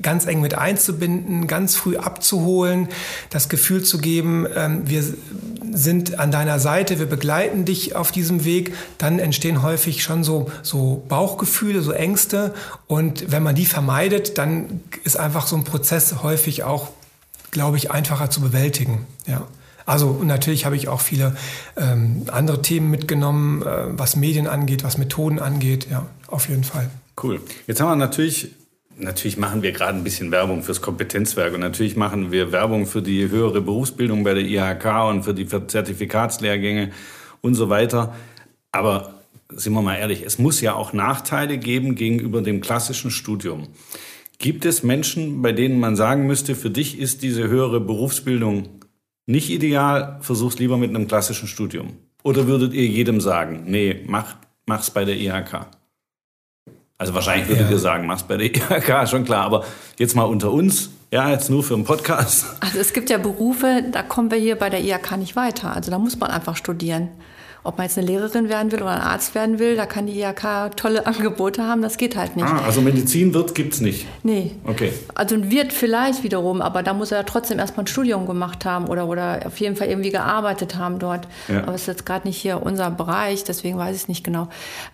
ganz 0.03 0.27
eng 0.27 0.43
mit 0.43 0.57
einzubinden, 0.57 1.47
ganz 1.47 1.75
früh 1.75 1.97
abzuholen, 1.97 2.89
das 3.31 3.49
Gefühl 3.49 3.83
zu 3.83 3.97
geben, 3.97 4.47
ähm, 4.55 4.83
wir 4.85 5.03
sind 5.73 6.19
an 6.19 6.31
deiner 6.31 6.59
Seite, 6.59 6.99
wir 6.99 7.07
begleiten 7.07 7.65
dich 7.65 7.97
auf 7.97 8.13
diesem 8.13 8.45
Weg, 8.45 8.75
dann 8.99 9.19
entstehen 9.19 9.63
häufig 9.63 10.03
schon 10.03 10.23
so, 10.23 10.51
so 10.63 11.03
Bauchgefühle, 11.09 11.81
so 11.81 11.93
Ängste. 11.93 12.55
Und 12.87 13.31
wenn 13.31 13.43
man 13.43 13.55
die 13.55 13.67
vermeidet, 13.67 14.39
dann 14.39 14.81
ist 15.05 15.17
einfach 15.17 15.47
so 15.47 15.57
ein 15.57 15.65
Prozess 15.65 16.23
häufig 16.23 16.63
auch, 16.63 16.91
glaube 17.51 17.79
ich, 17.79 17.91
einfacher 17.91 18.29
zu 18.29 18.43
bewältigen. 18.43 19.07
Ja. 19.27 19.47
Also 19.87 20.21
natürlich 20.25 20.67
habe 20.67 20.77
ich 20.77 20.89
auch 20.89 21.01
viele 21.01 21.37
ähm, 21.77 22.25
andere 22.31 22.61
Themen 22.61 22.91
mitgenommen, 22.91 23.63
äh, 23.63 23.87
was 23.91 24.17
Medien 24.17 24.49
angeht, 24.49 24.85
was 24.85 24.99
Methoden 24.99 25.39
angeht. 25.39 25.87
Ja, 25.91 26.07
auf 26.27 26.49
jeden 26.49 26.65
Fall. 26.65 26.91
Cool. 27.23 27.41
Jetzt 27.67 27.81
haben 27.81 27.89
wir 27.89 27.97
natürlich 27.97 28.51
Natürlich 28.99 29.37
machen 29.37 29.63
wir 29.63 29.73
gerade 29.73 29.99
ein 29.99 30.05
bisschen 30.05 30.31
Werbung 30.31 30.63
fürs 30.63 30.81
Kompetenzwerk 30.81 31.53
und 31.53 31.61
natürlich 31.61 31.97
machen 31.97 32.33
wir 32.33 32.51
Werbung 32.51 32.87
für 32.87 33.03
die 33.03 33.29
höhere 33.29 33.61
Berufsbildung 33.61 34.25
bei 34.25 34.33
der 34.33 34.45
IHK 34.45 35.11
und 35.11 35.23
für 35.23 35.35
die 35.35 35.47
Zertifikatslehrgänge 35.47 36.93
und 37.43 37.55
so 37.55 37.69
weiter. 37.69 38.15
Aber 38.73 39.17
sind 39.51 39.75
wir 39.75 39.83
mal 39.83 39.97
ehrlich, 39.97 40.23
es 40.23 40.39
muss 40.39 40.63
ja 40.63 40.73
auch 40.73 40.95
Nachteile 40.95 41.59
geben 41.59 41.95
gegenüber 41.95 42.41
dem 42.41 42.63
klassischen 42.63 43.11
Studium. 43.11 43.69
Gibt 44.39 44.65
es 44.65 44.83
Menschen, 44.83 45.43
bei 45.43 45.53
denen 45.53 45.79
man 45.79 45.95
sagen 45.95 46.27
müsste, 46.27 46.55
für 46.55 46.71
dich 46.71 46.99
ist 46.99 47.23
diese 47.23 47.49
höhere 47.49 47.81
Berufsbildung 47.81 48.69
nicht 49.27 49.51
ideal, 49.51 50.19
versuch's 50.21 50.59
lieber 50.59 50.77
mit 50.77 50.91
einem 50.91 51.09
klassischen 51.09 51.49
Studium? 51.49 51.99
Oder 52.23 52.47
würdet 52.47 52.73
ihr 52.73 52.87
jedem 52.87 53.21
sagen, 53.21 53.65
nee, 53.67 54.03
mach, 54.07 54.37
mach's 54.67 54.91
bei 54.91 55.05
der 55.05 55.17
IHK? 55.17 55.67
Also 56.99 57.13
wahrscheinlich 57.13 57.49
würdet 57.49 57.67
ja. 57.67 57.73
ihr 57.73 57.79
sagen, 57.79 58.07
mach's 58.07 58.23
bei 58.23 58.37
der 58.37 58.47
IHK, 58.47 59.09
schon 59.09 59.25
klar. 59.25 59.45
Aber 59.45 59.65
jetzt 59.99 60.17
mal 60.17 60.25
unter 60.25 60.51
uns, 60.51 60.91
ja, 61.13 61.31
jetzt 61.31 61.51
nur 61.51 61.63
für 61.63 61.75
einen 61.75 61.85
Podcast. 61.85 62.47
Also 62.61 62.79
es 62.79 62.93
gibt 62.93 63.11
ja 63.11 63.19
Berufe, 63.19 63.85
da 63.93 64.03
kommen 64.03 64.31
wir 64.31 64.39
hier 64.39 64.57
bei 64.57 64.71
der 64.71 64.83
IHK 64.83 65.19
nicht 65.19 65.37
weiter. 65.37 65.75
Also 65.75 65.91
da 65.91 65.99
muss 65.99 66.19
man 66.19 66.31
einfach 66.31 66.57
studieren. 66.57 67.09
Ob 67.67 67.79
man 67.79 67.87
jetzt 67.87 67.99
eine 67.99 68.07
Lehrerin 68.07 68.49
werden 68.49 68.71
will 68.73 68.83
oder 68.83 68.93
ein 68.93 69.01
Arzt 69.01 69.35
werden 69.35 69.59
will, 69.59 69.77
da 69.77 69.87
kann 69.87 70.07
die 70.07 70.21
IHK 70.21 70.77
tolle 70.77 71.07
Angebote 71.07 71.65
haben, 71.65 71.83
das 71.83 71.97
geht 71.97 72.17
halt 72.17 72.37
nicht. 72.37 72.47
Ah, 72.47 72.63
also 72.65 72.81
Medizin 72.81 73.35
wird 73.35 73.55
gibt's 73.55 73.81
nicht? 73.81 74.07
Nee. 74.23 74.53
Okay. 74.65 74.93
Also 75.15 75.51
wird 75.51 75.73
vielleicht 75.73 76.23
wiederum, 76.23 76.63
aber 76.63 76.83
da 76.83 76.95
muss 76.95 77.13
er 77.13 77.27
trotzdem 77.27 77.59
erstmal 77.59 77.85
ein 77.85 77.89
Studium 77.89 78.27
gemacht 78.27 78.65
haben 78.65 78.89
oder, 78.89 79.09
oder 79.09 79.41
auf 79.47 79.59
jeden 79.59 79.77
Fall 79.77 79.89
irgendwie 79.89 80.11
gearbeitet 80.11 80.77
haben 80.77 80.99
dort. 80.99 81.27
Ja. 81.49 81.63
Aber 81.63 81.75
es 81.75 81.83
ist 81.83 81.89
jetzt 81.89 82.07
gerade 82.07 82.27
nicht 82.27 82.39
hier 82.39 82.63
unser 82.63 82.91
Bereich, 82.91 83.45
deswegen 83.45 83.79
weiß 83.79 83.95
ich 83.97 84.03
es 84.03 84.09
nicht 84.09 84.25
genau. 84.25 84.49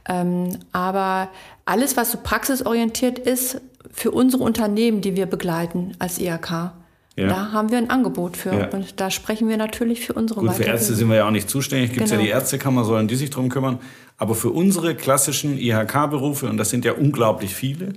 Ähm, 0.09 0.59
aber 0.73 1.29
alles, 1.65 1.97
was 1.97 2.13
so 2.13 2.19
praxisorientiert 2.23 3.19
ist, 3.19 3.61
für 3.93 4.11
unsere 4.11 4.43
Unternehmen, 4.43 5.01
die 5.01 5.17
wir 5.17 5.27
begleiten 5.27 5.95
als 5.99 6.19
IHK, 6.19 6.73
ja. 7.17 7.27
Da 7.27 7.53
haben 7.53 7.71
wir 7.71 7.79
ein 7.79 7.91
Angebot 7.91 8.37
für. 8.37 8.55
Ja. 8.55 8.69
Und 8.69 9.01
da 9.01 9.11
sprechen 9.11 9.49
wir 9.49 9.57
natürlich 9.57 10.01
für 10.07 10.15
unsere 10.15 10.41
Gut, 10.41 10.55
für 10.55 10.65
Ärzte 10.65 10.95
sind 10.95 11.09
wir 11.09 11.17
ja 11.17 11.27
auch 11.27 11.31
nicht 11.31 11.51
zuständig. 11.51 11.91
Gibt 11.93 12.05
es 12.05 12.11
genau. 12.11 12.23
ja 12.23 12.27
die 12.27 12.33
Ärztekammer, 12.33 12.85
sollen 12.85 13.09
die 13.09 13.17
sich 13.17 13.31
drum 13.31 13.49
kümmern. 13.51 13.79
Aber 14.17 14.35
für 14.35 14.51
unsere 14.51 14.95
klassischen 14.95 15.59
IHK-Berufe, 15.59 16.49
und 16.49 16.57
das 16.57 16.71
sind 16.71 16.85
ja 16.85 16.93
unglaublich 16.93 17.55
viele, 17.55 17.95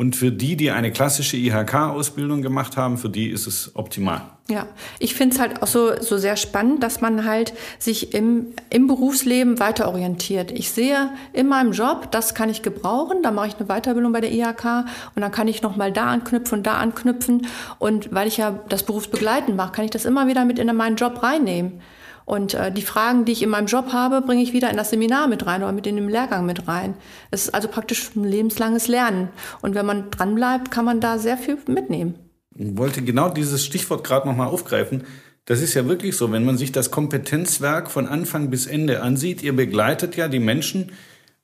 und 0.00 0.16
für 0.16 0.32
die, 0.32 0.56
die 0.56 0.70
eine 0.70 0.92
klassische 0.92 1.36
IHK-Ausbildung 1.36 2.40
gemacht 2.40 2.78
haben, 2.78 2.96
für 2.96 3.10
die 3.10 3.28
ist 3.28 3.46
es 3.46 3.72
optimal. 3.74 4.22
Ja, 4.48 4.66
ich 4.98 5.14
finde 5.14 5.34
es 5.34 5.40
halt 5.42 5.62
auch 5.62 5.66
so, 5.66 5.92
so 6.00 6.16
sehr 6.16 6.36
spannend, 6.36 6.82
dass 6.82 7.02
man 7.02 7.26
halt 7.26 7.52
sich 7.78 8.14
im, 8.14 8.46
im 8.70 8.86
Berufsleben 8.86 9.60
weiter 9.60 9.88
orientiert. 9.88 10.52
Ich 10.52 10.70
sehe 10.70 11.10
in 11.34 11.48
meinem 11.48 11.72
Job, 11.72 12.10
das 12.12 12.34
kann 12.34 12.48
ich 12.48 12.62
gebrauchen, 12.62 13.22
da 13.22 13.30
mache 13.30 13.48
ich 13.48 13.56
eine 13.56 13.66
Weiterbildung 13.66 14.14
bei 14.14 14.22
der 14.22 14.32
IHK 14.32 14.86
und 15.14 15.20
dann 15.20 15.32
kann 15.32 15.48
ich 15.48 15.60
nochmal 15.60 15.92
da 15.92 16.06
anknüpfen 16.06 16.60
und 16.60 16.66
da 16.66 16.78
anknüpfen. 16.78 17.46
Und 17.78 18.10
weil 18.10 18.26
ich 18.26 18.38
ja 18.38 18.58
das 18.70 18.84
Berufsbegleiten 18.84 19.54
mache, 19.54 19.72
kann 19.72 19.84
ich 19.84 19.90
das 19.90 20.06
immer 20.06 20.26
wieder 20.26 20.46
mit 20.46 20.58
in 20.58 20.74
meinen 20.74 20.96
Job 20.96 21.22
reinnehmen. 21.22 21.82
Und 22.30 22.54
äh, 22.54 22.70
die 22.70 22.82
Fragen, 22.82 23.24
die 23.24 23.32
ich 23.32 23.42
in 23.42 23.48
meinem 23.48 23.66
Job 23.66 23.92
habe, 23.92 24.22
bringe 24.22 24.40
ich 24.40 24.52
wieder 24.52 24.70
in 24.70 24.76
das 24.76 24.90
Seminar 24.90 25.26
mit 25.26 25.46
rein 25.46 25.64
oder 25.64 25.72
mit 25.72 25.88
in 25.88 25.96
den 25.96 26.08
Lehrgang 26.08 26.46
mit 26.46 26.68
rein. 26.68 26.94
Es 27.32 27.46
ist 27.46 27.54
also 27.54 27.66
praktisch 27.66 28.14
ein 28.14 28.22
lebenslanges 28.22 28.86
Lernen. 28.86 29.30
Und 29.62 29.74
wenn 29.74 29.84
man 29.84 30.12
dranbleibt, 30.12 30.70
kann 30.70 30.84
man 30.84 31.00
da 31.00 31.18
sehr 31.18 31.36
viel 31.36 31.58
mitnehmen. 31.66 32.14
Ich 32.54 32.78
wollte 32.78 33.02
genau 33.02 33.30
dieses 33.30 33.64
Stichwort 33.64 34.04
gerade 34.04 34.28
nochmal 34.28 34.46
aufgreifen. 34.46 35.02
Das 35.44 35.60
ist 35.60 35.74
ja 35.74 35.88
wirklich 35.88 36.16
so, 36.16 36.30
wenn 36.30 36.44
man 36.44 36.56
sich 36.56 36.70
das 36.70 36.92
Kompetenzwerk 36.92 37.90
von 37.90 38.06
Anfang 38.06 38.48
bis 38.48 38.68
Ende 38.68 39.02
ansieht, 39.02 39.42
ihr 39.42 39.56
begleitet 39.56 40.14
ja 40.14 40.28
die 40.28 40.38
Menschen, 40.38 40.92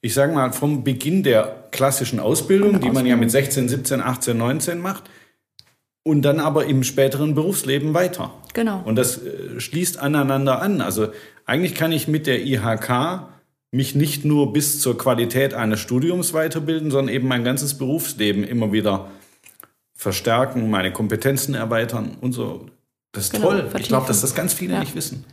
ich 0.03 0.15
sage 0.15 0.35
mal, 0.35 0.53
vom 0.53 0.85
Beginn 0.85 1.25
der 1.25 1.67
klassischen 1.73 2.21
Ausbildung, 2.21 2.79
die 2.79 2.91
man 2.91 3.07
ja 3.07 3.17
mit 3.17 3.33
16, 3.33 3.69
17, 3.69 4.01
18, 4.01 4.39
19 4.39 4.79
macht, 4.79 5.11
und 6.07 6.23
dann 6.23 6.39
aber 6.39 6.67
im 6.67 6.85
späteren 6.85 7.35
Berufsleben 7.35 7.93
weiter. 7.93 8.33
Genau. 8.55 8.81
Und 8.85 8.95
das 8.95 9.19
äh, 9.19 9.59
schließt 9.59 9.99
aneinander 9.99 10.63
an. 10.63 10.81
Also 10.81 11.09
eigentlich 11.47 11.75
kann 11.75 11.91
ich 11.91 12.07
mit 12.07 12.29
der 12.29 12.47
IHK 12.47 13.27
mich 13.73 13.97
nicht 13.97 14.25
nur 14.25 14.53
bis 14.53 14.79
zur 14.81 14.97
Qualität 14.97 15.53
eines 15.53 15.81
Studiums 15.81 16.33
weiterbilden, 16.33 16.93
sondern 16.93 17.13
eben 17.13 17.27
mein 17.27 17.43
ganzes 17.43 17.77
Berufsleben 17.77 18.45
immer 18.45 18.71
wieder 18.71 19.11
verstärken, 19.95 20.71
meine 20.71 20.93
Kompetenzen 20.93 21.57
erweitern 21.57 22.17
und 22.21 22.33
so. 22.33 22.67
Das 23.11 23.25
ist 23.25 23.33
genau, 23.33 23.49
toll. 23.49 23.57
Vertiefen. 23.63 23.81
Ich 23.81 23.89
glaube, 23.89 24.07
dass 24.07 24.21
das 24.21 24.37
ganz 24.37 24.55
viele 24.55 24.75
ja. 24.75 24.81
nicht 24.81 24.95
wissen. 24.95 25.25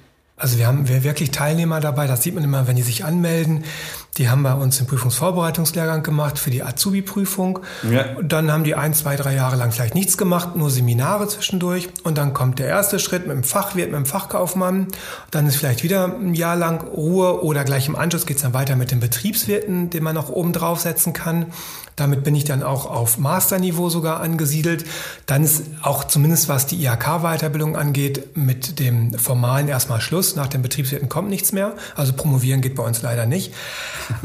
Also 0.43 0.57
wir 0.57 0.67
haben 0.67 0.89
wirklich 0.89 1.31
Teilnehmer 1.31 1.79
dabei, 1.79 2.05
das 2.05 2.21
sieht 2.21 2.35
man 2.35 2.43
immer, 2.43 2.67
wenn 2.67 2.75
die 2.75 2.81
sich 2.81 3.05
anmelden. 3.05 3.63
Die 4.17 4.29
haben 4.29 4.43
bei 4.43 4.53
uns 4.53 4.77
den 4.77 4.87
Prüfungsvorbereitungslehrgang 4.87 6.03
gemacht 6.03 6.37
für 6.37 6.51
die 6.51 6.63
Azubi-Prüfung. 6.63 7.59
Ja. 7.89 8.03
Dann 8.21 8.51
haben 8.51 8.65
die 8.65 8.75
ein, 8.75 8.93
zwei, 8.93 9.15
drei 9.15 9.35
Jahre 9.35 9.55
lang 9.55 9.71
vielleicht 9.71 9.95
nichts 9.95 10.17
gemacht, 10.17 10.57
nur 10.57 10.69
Seminare 10.69 11.29
zwischendurch. 11.29 11.87
Und 12.03 12.17
dann 12.17 12.33
kommt 12.33 12.59
der 12.59 12.67
erste 12.67 12.99
Schritt 12.99 13.25
mit 13.25 13.37
dem 13.37 13.45
Fachwirt, 13.45 13.89
mit 13.89 13.95
dem 13.95 14.05
Fachkaufmann. 14.05 14.87
Dann 15.31 15.47
ist 15.47 15.55
vielleicht 15.55 15.81
wieder 15.81 16.13
ein 16.13 16.33
Jahr 16.33 16.57
lang 16.57 16.85
Ruhe 16.89 17.41
oder 17.41 17.63
gleich 17.63 17.87
im 17.87 17.95
Anschluss 17.95 18.25
geht 18.25 18.35
es 18.35 18.43
dann 18.43 18.53
weiter 18.53 18.75
mit 18.75 18.91
den 18.91 18.99
Betriebswirten, 18.99 19.91
den 19.91 20.03
man 20.03 20.13
noch 20.13 20.27
oben 20.27 20.51
draufsetzen 20.51 21.13
kann. 21.13 21.53
Damit 21.95 22.23
bin 22.23 22.35
ich 22.35 22.43
dann 22.43 22.63
auch 22.63 22.85
auf 22.85 23.17
Masterniveau 23.17 23.89
sogar 23.89 24.19
angesiedelt. 24.19 24.85
Dann 25.25 25.43
ist 25.43 25.63
auch 25.81 26.03
zumindest 26.03 26.49
was 26.49 26.65
die 26.65 26.83
IHK-Weiterbildung 26.83 27.75
angeht, 27.75 28.35
mit 28.35 28.79
dem 28.79 29.13
Formalen 29.13 29.67
erstmal 29.67 30.01
Schluss. 30.01 30.35
Nach 30.35 30.47
dem 30.47 30.61
Betriebswirten 30.61 31.09
kommt 31.09 31.29
nichts 31.29 31.51
mehr. 31.51 31.73
Also 31.95 32.13
promovieren 32.13 32.61
geht 32.61 32.75
bei 32.75 32.83
uns 32.83 33.01
leider 33.01 33.25
nicht. 33.25 33.53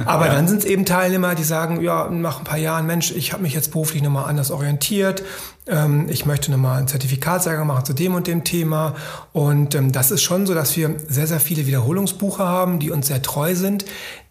Aber 0.05 0.27
ja. 0.29 0.35
dann 0.35 0.49
sind 0.49 0.59
es 0.59 0.65
eben 0.65 0.85
Teilnehmer, 0.85 1.35
die 1.35 1.45
sagen, 1.45 1.81
ja, 1.83 2.09
nach 2.09 2.39
ein 2.39 2.45
paar 2.45 2.59
Jahren, 2.59 2.87
Mensch, 2.87 3.11
ich 3.11 3.33
habe 3.33 3.43
mich 3.43 3.55
jetzt 3.55 3.73
beruflich 3.73 4.03
nochmal 4.03 4.29
anders 4.29 4.51
orientiert. 4.51 5.23
Ähm, 5.69 6.07
ich 6.09 6.27
möchte 6.27 6.51
nochmal 6.51 6.81
ein 6.81 6.89
Zertifikatsjahrgang 6.89 7.67
machen 7.67 7.85
zu 7.85 7.93
dem 7.93 8.15
und 8.15 8.27
dem 8.27 8.45
Thema. 8.45 8.95
Und 9.33 9.75
ähm, 9.75 9.93
das 9.93 10.11
ist 10.11 10.23
schon 10.23 10.47
so, 10.47 10.55
dass 10.55 10.77
wir 10.77 10.97
sehr, 11.09 11.27
sehr 11.27 11.41
viele 11.41 11.67
Wiederholungsbucher 11.67 12.47
haben, 12.47 12.79
die 12.79 12.91
uns 12.91 13.09
sehr 13.09 13.23
treu 13.23 13.55
sind, 13.55 13.85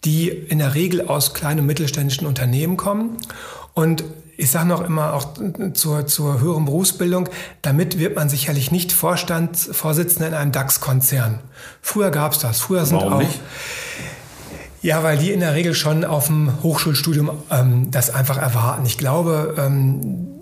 die 0.04 0.30
in 0.30 0.60
der 0.60 0.76
Regel 0.76 1.08
aus 1.08 1.34
kleinen 1.34 1.62
und 1.62 1.66
mittelständischen 1.68 2.28
Unternehmen 2.28 2.78
kommen. 2.78 3.18
Und 3.74 4.04
ich 4.38 4.52
sage 4.52 4.68
noch 4.68 4.82
immer 4.82 5.14
auch 5.14 5.34
zur, 5.74 6.06
zur 6.06 6.40
höheren 6.40 6.66
Berufsbildung, 6.66 7.28
damit 7.64 7.98
wird 7.98 8.16
man 8.16 8.30
sicherlich 8.30 8.72
nicht 8.72 8.92
Vorstandsvorsitzender 8.92 10.28
in 10.28 10.34
einem 10.36 10.52
DAX-Konzern. 10.52 11.40
Früher 11.82 12.12
gab 12.12 12.34
es 12.34 12.40
das. 12.40 12.60
Früher 12.60 12.86
sind 12.86 12.98
Warum 12.98 13.14
auch. 13.14 13.20
Nicht? 13.20 13.40
Ja, 14.84 15.02
weil 15.02 15.18
die 15.18 15.32
in 15.32 15.40
der 15.40 15.56
Regel 15.56 15.74
schon 15.74 16.06
auf 16.06 16.28
dem 16.28 16.62
Hochschulstudium 16.62 17.32
ähm, 17.50 17.90
das 17.90 18.12
einfach 18.12 18.38
erwarten. 18.38 18.86
Ich 18.86 19.00
glaube, 19.00 19.56
ähm, 19.58 20.37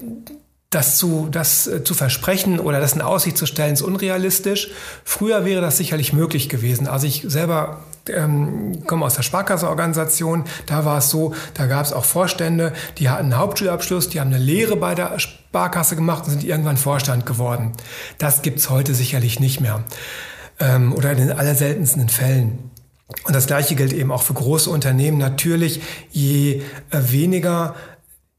das 0.76 0.98
zu, 0.98 1.30
das 1.32 1.68
äh, 1.68 1.84
zu 1.84 1.94
versprechen 1.94 2.60
oder 2.60 2.82
das 2.82 2.94
in 2.94 3.02
Aussicht 3.02 3.38
zu 3.38 3.46
stellen, 3.46 3.74
ist 3.74 3.82
unrealistisch. 3.82 4.72
Früher 5.06 5.46
wäre 5.46 5.62
das 5.62 5.78
sicherlich 5.78 6.12
möglich 6.12 6.50
gewesen. 6.50 6.88
Also 6.88 7.08
ich 7.08 7.24
selber 7.26 7.80
ähm, 8.10 8.86
komme 8.86 9.06
aus 9.06 9.16
der 9.16 9.24
Sparkasseorganisation. 9.24 10.44
Da 10.66 10.84
war 10.84 10.98
es 10.98 11.10
so, 11.10 11.34
da 11.54 11.68
gab 11.68 11.86
es 11.86 11.94
auch 11.94 12.04
Vorstände, 12.04 12.74
die 12.98 13.10
hatten 13.10 13.32
einen 13.32 13.38
Hauptschulabschluss, 13.38 14.10
die 14.10 14.20
haben 14.20 14.34
eine 14.34 14.44
Lehre 14.44 14.76
bei 14.76 14.96
der 14.96 15.18
Sparkasse 15.18 15.96
gemacht 15.96 16.26
und 16.26 16.32
sind 16.32 16.44
irgendwann 16.44 16.78
Vorstand 16.78 17.26
geworden. 17.26 17.72
Das 18.18 18.42
gibt's 18.42 18.70
heute 18.70 18.94
sicherlich 18.94 19.40
nicht 19.40 19.62
mehr. 19.62 19.84
Ähm, 20.60 20.94
oder 20.94 21.12
in 21.12 21.20
den 21.20 21.32
allerseltensten 21.32 22.10
Fällen. 22.10 22.70
Und 23.24 23.34
das 23.34 23.48
Gleiche 23.48 23.76
gilt 23.76 23.94
eben 23.94 24.12
auch 24.12 24.24
für 24.24 24.34
große 24.34 24.70
Unternehmen. 24.70 25.20
Natürlich, 25.20 25.82
je 26.12 26.64
äh, 26.90 27.00
weniger 27.12 27.76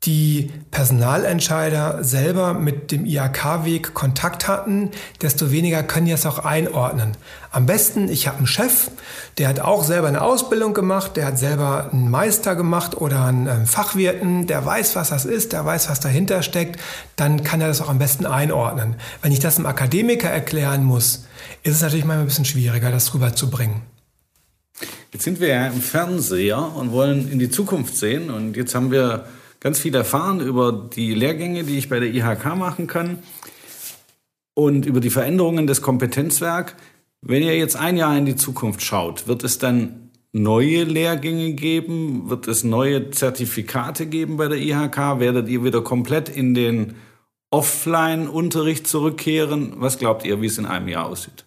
die 0.04 0.52
Personalentscheider 0.70 2.04
selber 2.04 2.54
mit 2.54 2.92
dem 2.92 3.06
IHK-Weg 3.06 3.92
Kontakt 3.94 4.46
hatten, 4.46 4.90
desto 5.20 5.50
weniger 5.50 5.82
können 5.82 6.06
die 6.06 6.12
es 6.12 6.26
auch 6.26 6.38
einordnen. 6.38 7.16
Am 7.50 7.66
besten, 7.66 8.08
ich 8.08 8.28
habe 8.28 8.38
einen 8.38 8.46
Chef, 8.46 8.90
der 9.38 9.48
hat 9.48 9.58
auch 9.58 9.82
selber 9.82 10.06
eine 10.06 10.22
Ausbildung 10.22 10.74
gemacht, 10.74 11.16
der 11.16 11.26
hat 11.26 11.38
selber 11.38 11.90
einen 11.92 12.10
Meister 12.10 12.54
gemacht 12.54 12.96
oder 12.96 13.24
einen 13.24 13.48
ähm, 13.48 13.66
Fachwirten, 13.66 14.46
der 14.46 14.64
weiß, 14.64 14.94
was 14.94 15.08
das 15.08 15.24
ist, 15.24 15.52
der 15.52 15.64
weiß, 15.64 15.88
was 15.88 15.98
dahinter 15.98 16.42
steckt, 16.42 16.80
dann 17.16 17.42
kann 17.42 17.60
er 17.60 17.68
das 17.68 17.80
auch 17.80 17.88
am 17.88 17.98
besten 17.98 18.26
einordnen. 18.26 18.96
Wenn 19.22 19.32
ich 19.32 19.40
das 19.40 19.56
einem 19.56 19.66
Akademiker 19.66 20.28
erklären 20.28 20.84
muss, 20.84 21.26
ist 21.62 21.74
es 21.74 21.82
natürlich 21.82 22.04
manchmal 22.04 22.24
ein 22.24 22.28
bisschen 22.28 22.44
schwieriger, 22.44 22.92
das 22.92 23.12
rüberzubringen. 23.12 23.82
Jetzt 25.12 25.24
sind 25.24 25.40
wir 25.40 25.48
ja 25.48 25.66
im 25.66 25.80
Fernseher 25.80 26.76
und 26.76 26.92
wollen 26.92 27.32
in 27.32 27.38
die 27.38 27.50
Zukunft 27.50 27.96
sehen 27.96 28.30
und 28.30 28.56
jetzt 28.56 28.74
haben 28.74 28.90
wir 28.90 29.24
ganz 29.60 29.78
viel 29.78 29.94
erfahren 29.94 30.40
über 30.40 30.72
die 30.72 31.14
Lehrgänge, 31.14 31.64
die 31.64 31.78
ich 31.78 31.88
bei 31.88 32.00
der 32.00 32.12
IHK 32.12 32.56
machen 32.56 32.86
kann 32.86 33.18
und 34.54 34.86
über 34.86 35.00
die 35.00 35.10
Veränderungen 35.10 35.66
des 35.66 35.82
Kompetenzwerks. 35.82 36.74
Wenn 37.22 37.42
ihr 37.42 37.56
jetzt 37.56 37.76
ein 37.76 37.96
Jahr 37.96 38.16
in 38.16 38.26
die 38.26 38.36
Zukunft 38.36 38.82
schaut, 38.82 39.26
wird 39.26 39.44
es 39.44 39.58
dann 39.58 40.10
neue 40.32 40.84
Lehrgänge 40.84 41.52
geben? 41.54 42.28
Wird 42.28 42.46
es 42.48 42.62
neue 42.64 43.10
Zertifikate 43.10 44.06
geben 44.06 44.36
bei 44.36 44.48
der 44.48 44.58
IHK? 44.58 45.18
Werdet 45.18 45.48
ihr 45.48 45.64
wieder 45.64 45.82
komplett 45.82 46.28
in 46.28 46.54
den 46.54 46.94
Offline-Unterricht 47.50 48.86
zurückkehren? 48.86 49.74
Was 49.76 49.98
glaubt 49.98 50.24
ihr, 50.24 50.40
wie 50.40 50.46
es 50.46 50.58
in 50.58 50.66
einem 50.66 50.88
Jahr 50.88 51.06
aussieht? 51.06 51.46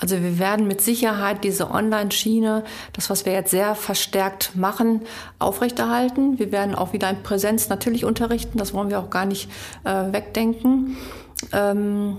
Also 0.00 0.20
wir 0.20 0.38
werden 0.38 0.66
mit 0.66 0.80
Sicherheit 0.80 1.44
diese 1.44 1.70
Online-Schiene, 1.70 2.64
das, 2.92 3.10
was 3.10 3.24
wir 3.24 3.32
jetzt 3.32 3.50
sehr 3.50 3.74
verstärkt 3.74 4.56
machen, 4.56 5.02
aufrechterhalten. 5.38 6.38
Wir 6.38 6.50
werden 6.50 6.74
auch 6.74 6.92
wieder 6.92 7.08
in 7.10 7.22
Präsenz 7.22 7.68
natürlich 7.68 8.04
unterrichten, 8.04 8.58
das 8.58 8.74
wollen 8.74 8.90
wir 8.90 8.98
auch 8.98 9.10
gar 9.10 9.24
nicht 9.24 9.48
äh, 9.84 10.12
wegdenken. 10.12 10.96
Ähm, 11.52 12.16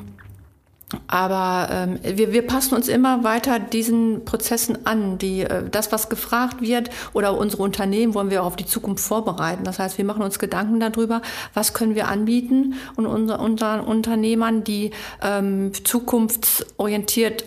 aber 1.07 1.67
ähm, 1.71 1.99
wir, 2.03 2.31
wir 2.31 2.45
passen 2.45 2.75
uns 2.75 2.88
immer 2.88 3.23
weiter 3.23 3.59
diesen 3.59 4.23
Prozessen 4.23 4.85
an. 4.85 5.17
Die, 5.17 5.41
äh, 5.41 5.67
das, 5.69 5.91
was 5.91 6.09
gefragt 6.09 6.61
wird 6.61 6.89
oder 7.13 7.38
unsere 7.38 7.63
Unternehmen 7.63 8.13
wollen 8.13 8.29
wir 8.29 8.43
auch 8.43 8.47
auf 8.47 8.55
die 8.55 8.67
Zukunft 8.67 9.03
vorbereiten. 9.03 9.63
Das 9.63 9.79
heißt, 9.79 9.97
wir 9.97 10.05
machen 10.05 10.21
uns 10.21 10.38
Gedanken 10.38 10.79
darüber, 10.79 11.21
was 11.53 11.73
können 11.73 11.95
wir 11.95 12.07
anbieten 12.07 12.75
und 12.95 13.07
unser, 13.07 13.39
unseren 13.39 13.81
Unternehmern, 13.81 14.63
die 14.63 14.91
ähm, 15.21 15.71
zukunftsorientiert 15.83 17.45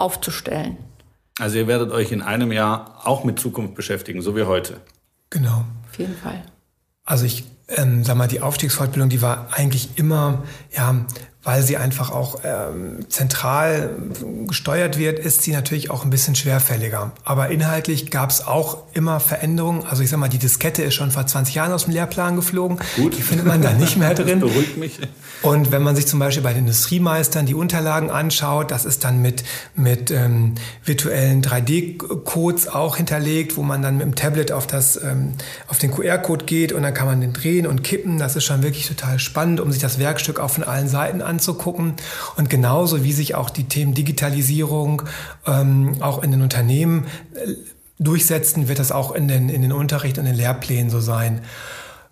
aufzustellen. 0.00 0.76
Also 1.38 1.58
ihr 1.58 1.66
werdet 1.66 1.90
euch 1.90 2.12
in 2.12 2.22
einem 2.22 2.52
Jahr 2.52 3.00
auch 3.04 3.24
mit 3.24 3.38
Zukunft 3.38 3.74
beschäftigen, 3.74 4.20
so 4.22 4.36
wie 4.36 4.42
heute. 4.42 4.80
Genau. 5.30 5.64
Auf 5.88 5.98
jeden 5.98 6.16
Fall. 6.16 6.42
Also 7.04 7.24
ich 7.24 7.44
ähm, 7.68 8.04
sag 8.04 8.16
mal, 8.16 8.28
die 8.28 8.40
Aufstiegsfortbildung, 8.40 9.08
die 9.08 9.22
war 9.22 9.48
eigentlich 9.52 9.90
immer 9.96 10.42
ja 10.72 11.06
weil 11.42 11.62
sie 11.62 11.78
einfach 11.78 12.10
auch 12.10 12.40
ähm, 12.44 13.08
zentral 13.08 13.90
gesteuert 14.46 14.98
wird, 14.98 15.18
ist 15.18 15.42
sie 15.42 15.52
natürlich 15.52 15.90
auch 15.90 16.04
ein 16.04 16.10
bisschen 16.10 16.34
schwerfälliger. 16.34 17.12
Aber 17.24 17.48
inhaltlich 17.48 18.10
gab 18.10 18.28
es 18.30 18.46
auch 18.46 18.78
immer 18.92 19.20
Veränderungen. 19.20 19.86
Also 19.86 20.02
ich 20.02 20.10
sag 20.10 20.18
mal, 20.18 20.28
die 20.28 20.38
Diskette 20.38 20.82
ist 20.82 20.94
schon 20.94 21.10
vor 21.10 21.26
20 21.26 21.54
Jahren 21.54 21.72
aus 21.72 21.84
dem 21.84 21.94
Lehrplan 21.94 22.36
geflogen. 22.36 22.78
Gut. 22.96 23.16
Die 23.16 23.22
findet 23.22 23.46
man 23.46 23.62
da 23.62 23.72
nicht 23.72 23.96
mehr 23.96 24.12
drin. 24.14 24.40
Das 24.40 24.50
beruhigt 24.50 24.76
mich. 24.76 24.98
Und 25.40 25.72
wenn 25.72 25.82
man 25.82 25.96
sich 25.96 26.06
zum 26.06 26.18
Beispiel 26.18 26.42
bei 26.42 26.52
den 26.52 26.60
Industriemeistern 26.60 27.46
die 27.46 27.54
Unterlagen 27.54 28.10
anschaut, 28.10 28.70
das 28.70 28.84
ist 28.84 29.04
dann 29.04 29.22
mit, 29.22 29.42
mit 29.74 30.10
ähm, 30.10 30.56
virtuellen 30.84 31.42
3D-Codes 31.42 32.68
auch 32.68 32.96
hinterlegt, 32.98 33.56
wo 33.56 33.62
man 33.62 33.80
dann 33.80 33.96
mit 33.96 34.04
dem 34.04 34.14
Tablet 34.14 34.52
auf, 34.52 34.66
das, 34.66 35.02
ähm, 35.02 35.32
auf 35.68 35.78
den 35.78 35.90
QR-Code 35.90 36.44
geht 36.44 36.74
und 36.74 36.82
dann 36.82 36.92
kann 36.92 37.06
man 37.06 37.22
den 37.22 37.32
drehen 37.32 37.66
und 37.66 37.82
kippen. 37.82 38.18
Das 38.18 38.36
ist 38.36 38.44
schon 38.44 38.62
wirklich 38.62 38.86
total 38.86 39.18
spannend, 39.18 39.60
um 39.60 39.72
sich 39.72 39.80
das 39.80 39.98
Werkstück 39.98 40.38
auch 40.38 40.50
von 40.50 40.64
allen 40.64 40.88
Seiten 40.88 41.22
anzugucken. 41.30 41.94
Und 42.36 42.50
genauso 42.50 43.02
wie 43.04 43.12
sich 43.12 43.34
auch 43.34 43.48
die 43.48 43.64
Themen 43.64 43.94
Digitalisierung 43.94 45.02
ähm, 45.46 45.96
auch 46.00 46.22
in 46.22 46.30
den 46.30 46.42
Unternehmen 46.42 47.06
äh, 47.34 47.54
durchsetzen, 47.98 48.68
wird 48.68 48.78
das 48.78 48.92
auch 48.92 49.12
in 49.12 49.28
den, 49.28 49.48
in 49.48 49.62
den 49.62 49.72
Unterricht 49.72 50.18
und 50.18 50.26
den 50.26 50.34
Lehrplänen 50.34 50.90
so 50.90 51.00
sein. 51.00 51.40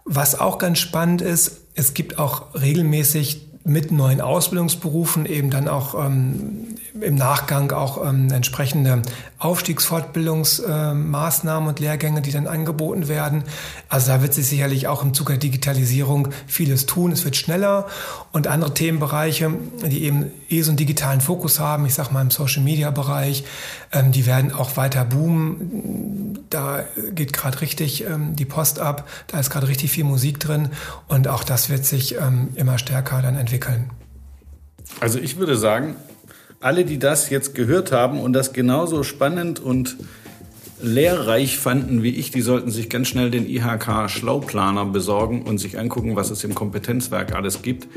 Was 0.05 0.39
auch 0.39 0.59
ganz 0.59 0.79
spannend 0.79 1.21
ist, 1.21 1.63
es 1.75 1.93
gibt 1.93 2.19
auch 2.19 2.55
regelmäßig 2.55 3.49
mit 3.65 3.93
neuen 3.93 4.21
Ausbildungsberufen 4.21 5.27
eben 5.27 5.51
dann 5.51 5.69
auch 5.69 5.95
ähm, 5.95 6.77
im 7.01 7.15
Nachgang 7.15 7.73
auch 7.73 8.07
ähm, 8.07 8.31
entsprechende 8.33 9.01
Aufstiegsfortbildungsmaßnahmen 9.39 11.67
äh, 11.67 11.71
und 11.71 11.81
Lehrgänge, 11.81 12.23
die 12.23 12.33
dann 12.33 12.47
angeboten 12.47 13.09
werden. 13.09 13.45
Also 13.89 14.13
da 14.13 14.23
wird 14.23 14.35
sich 14.35 14.47
sicherlich 14.47 14.87
auch 14.89 15.03
im 15.03 15.15
Zuge 15.15 15.33
der 15.35 15.41
Digitalisierung 15.41 16.29
vieles 16.47 16.87
tun. 16.87 17.13
Es 17.13 17.25
wird 17.25 17.37
schneller 17.37 17.87
und 18.33 18.47
andere 18.47 18.75
Themenbereiche, 18.75 19.51
die 19.87 20.05
eben 20.05 20.31
eh 20.49 20.63
so 20.63 20.71
einen 20.71 20.77
digitalen 20.77 21.21
Fokus 21.21 21.61
haben, 21.61 21.87
ich 21.87 21.95
sage 21.95 22.13
mal 22.13 22.23
im 22.23 22.31
Social-Media-Bereich, 22.31 23.45
ähm, 23.93 24.13
die 24.13 24.27
werden 24.27 24.53
auch 24.53 24.77
weiter 24.77 25.05
boomen. 25.05 26.47
Da 26.51 26.85
geht 27.13 27.33
gerade 27.33 27.61
richtig 27.61 28.05
ähm, 28.05 28.37
die 28.37 28.45
Post 28.45 28.81
ab, 28.81 29.09
da 29.29 29.39
ist 29.39 29.51
gerade 29.51 29.69
richtig 29.69 29.91
viel 29.91 30.05
Musik 30.05 30.41
drin 30.41 30.71
und 31.07 31.29
auch 31.29 31.45
das 31.45 31.71
wird 31.71 31.85
sich 31.85 32.17
ähm, 32.17 32.49
immer 32.55 32.79
stärker 32.79 33.23
dann 33.23 33.37
entwickeln. 33.37 33.91
Also 35.01 35.19
ich 35.19 35.37
würde 35.37 35.57
sagen, 35.57 35.97
alle, 36.61 36.85
die 36.85 36.99
das 36.99 37.31
jetzt 37.31 37.55
gehört 37.55 37.93
haben 37.93 38.21
und 38.21 38.33
das 38.33 38.53
genauso 38.53 39.03
spannend 39.03 39.61
und 39.61 39.97
lehrreich 40.81 41.59
fanden 41.59 42.03
wie 42.03 42.11
ich, 42.11 42.31
die 42.31 42.41
sollten 42.41 42.71
sich 42.71 42.89
ganz 42.89 43.09
schnell 43.09 43.31
den 43.31 43.49
IHK 43.49 44.09
Schlauplaner 44.09 44.85
besorgen 44.87 45.43
und 45.43 45.59
sich 45.59 45.79
angucken, 45.79 46.17
was 46.17 46.31
es 46.31 46.45
im 46.45 46.55
Kompetenzwerk 46.55 47.35
alles 47.35 47.63
gibt. 47.63 47.89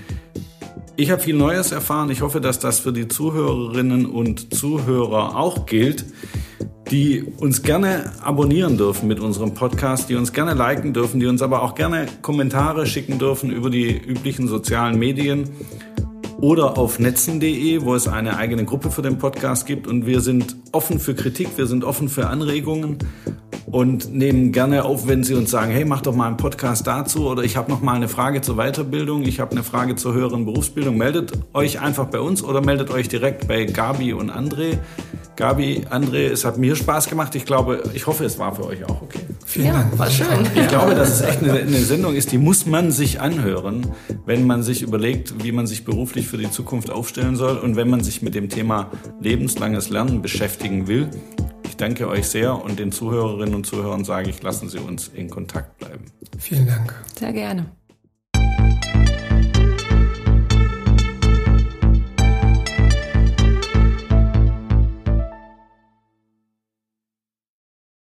Ich 0.98 1.10
habe 1.10 1.22
viel 1.22 1.36
Neues 1.36 1.72
erfahren. 1.72 2.12
Ich 2.12 2.22
hoffe, 2.22 2.42
dass 2.42 2.60
das 2.60 2.80
für 2.80 2.94
die 2.94 3.08
Zuhörerinnen 3.08 4.06
und 4.06 4.54
Zuhörer 4.54 5.36
auch 5.36 5.66
gilt, 5.66 6.06
die 6.92 7.24
uns 7.24 7.64
gerne 7.64 8.12
abonnieren 8.22 8.78
dürfen 8.78 9.08
mit 9.08 9.20
unserem 9.20 9.54
Podcast, 9.54 10.10
die 10.10 10.16
uns 10.16 10.34
gerne 10.34 10.54
liken 10.54 10.94
dürfen, 10.94 11.20
die 11.20 11.28
uns 11.28 11.42
aber 11.42 11.64
auch 11.64 11.76
gerne 11.76 12.08
Kommentare 12.22 12.86
schicken 12.86 13.18
dürfen 13.18 13.52
über 13.52 13.70
die 13.70 13.98
üblichen 13.98 14.48
sozialen 14.48 15.00
Medien 15.00 15.50
oder 16.42 16.78
auf 16.78 17.00
netzen.de, 17.00 17.82
wo 17.84 17.96
es 17.96 18.08
eine 18.08 18.38
eigene 18.38 18.66
Gruppe 18.66 18.92
für 18.92 19.04
den 19.04 19.18
Podcast 19.18 19.66
gibt. 19.66 19.88
Und 19.88 20.06
wir 20.06 20.22
sind 20.22 20.56
offen 20.72 21.00
für 21.00 21.16
Kritik, 21.16 21.58
wir 21.58 21.68
sind 21.68 21.84
offen 21.84 22.10
für 22.10 22.28
Anregungen 22.28 22.98
und 23.72 24.14
nehmen 24.14 24.52
gerne 24.52 24.84
auf, 24.84 25.08
wenn 25.08 25.24
Sie 25.24 25.34
uns 25.34 25.50
sagen, 25.50 25.72
hey, 25.72 25.86
mach 25.86 26.02
doch 26.02 26.14
mal 26.14 26.28
einen 26.28 26.38
Podcast 26.38 26.86
dazu 26.88 27.28
oder 27.28 27.44
ich 27.44 27.56
habe 27.56 27.72
noch 27.72 27.82
mal 27.82 27.96
eine 27.96 28.10
Frage 28.10 28.42
zur 28.42 28.58
Weiterbildung, 28.58 29.24
ich 29.24 29.40
habe 29.40 29.52
eine 29.52 29.64
Frage 29.64 29.96
zur 29.96 30.14
höheren 30.14 30.46
Berufsbildung. 30.46 30.98
Meldet 30.98 31.32
euch 31.54 31.80
einfach 31.80 32.06
bei 32.06 32.20
uns 32.20 32.44
oder 32.44 32.62
meldet 32.62 32.90
euch 32.90 33.08
direkt 33.08 33.48
bei 33.48 33.66
Gabi 33.66 34.14
und 34.14 34.30
André. 34.30 34.78
Gabi, 35.38 35.86
André, 35.90 36.28
es 36.28 36.44
hat 36.44 36.58
mir 36.58 36.76
Spaß 36.76 37.08
gemacht. 37.08 37.34
Ich 37.36 37.46
glaube, 37.46 37.84
ich 37.94 38.06
hoffe, 38.06 38.26
es 38.26 38.38
war 38.38 38.54
für 38.54 38.66
euch 38.66 38.84
auch 38.84 39.02
okay. 39.02 39.20
Vielen 39.46 39.68
ja, 39.68 39.74
Dank. 39.74 39.98
War 39.98 40.10
schön. 40.10 40.28
Ich 40.54 40.68
glaube, 40.68 40.94
dass 40.94 41.10
es 41.10 41.22
echt 41.22 41.42
eine, 41.42 41.54
eine, 41.54 41.80
Sendung 41.80 42.14
ist, 42.14 42.32
die 42.34 42.38
muss 42.38 42.66
man 42.66 42.92
sich 42.92 43.22
anhören, 43.22 43.88
wenn 44.26 44.46
man 44.46 44.62
sich 44.62 44.82
überlegt, 44.82 45.44
wie 45.44 45.54
man 45.54 45.66
sich 45.66 45.86
beruflich 45.86 46.28
für 46.28 46.38
die 46.38 46.52
Zukunft 46.52 46.92
aufstellen 46.92 47.38
soll 47.38 47.58
und 47.58 47.78
wenn 47.78 47.90
man 47.90 48.04
sich 48.04 48.22
mit 48.22 48.36
dem 48.36 48.50
Thema 48.50 48.92
lebenslanges 49.22 49.90
Lernen 49.90 50.22
beschäftigen 50.22 50.88
will. 50.88 51.10
Ich 51.82 51.88
danke 51.88 52.08
euch 52.08 52.28
sehr 52.28 52.64
und 52.64 52.78
den 52.78 52.92
Zuhörerinnen 52.92 53.56
und 53.56 53.66
Zuhörern 53.66 54.06
sage 54.06 54.30
ich, 54.30 54.44
lassen 54.44 54.70
Sie 54.70 54.78
uns 54.78 55.08
in 55.08 55.32
Kontakt 55.32 55.80
bleiben. 55.80 56.06
Vielen 56.38 56.68
Dank. 56.68 56.94
Sehr 57.18 57.34
gerne. 57.34 57.72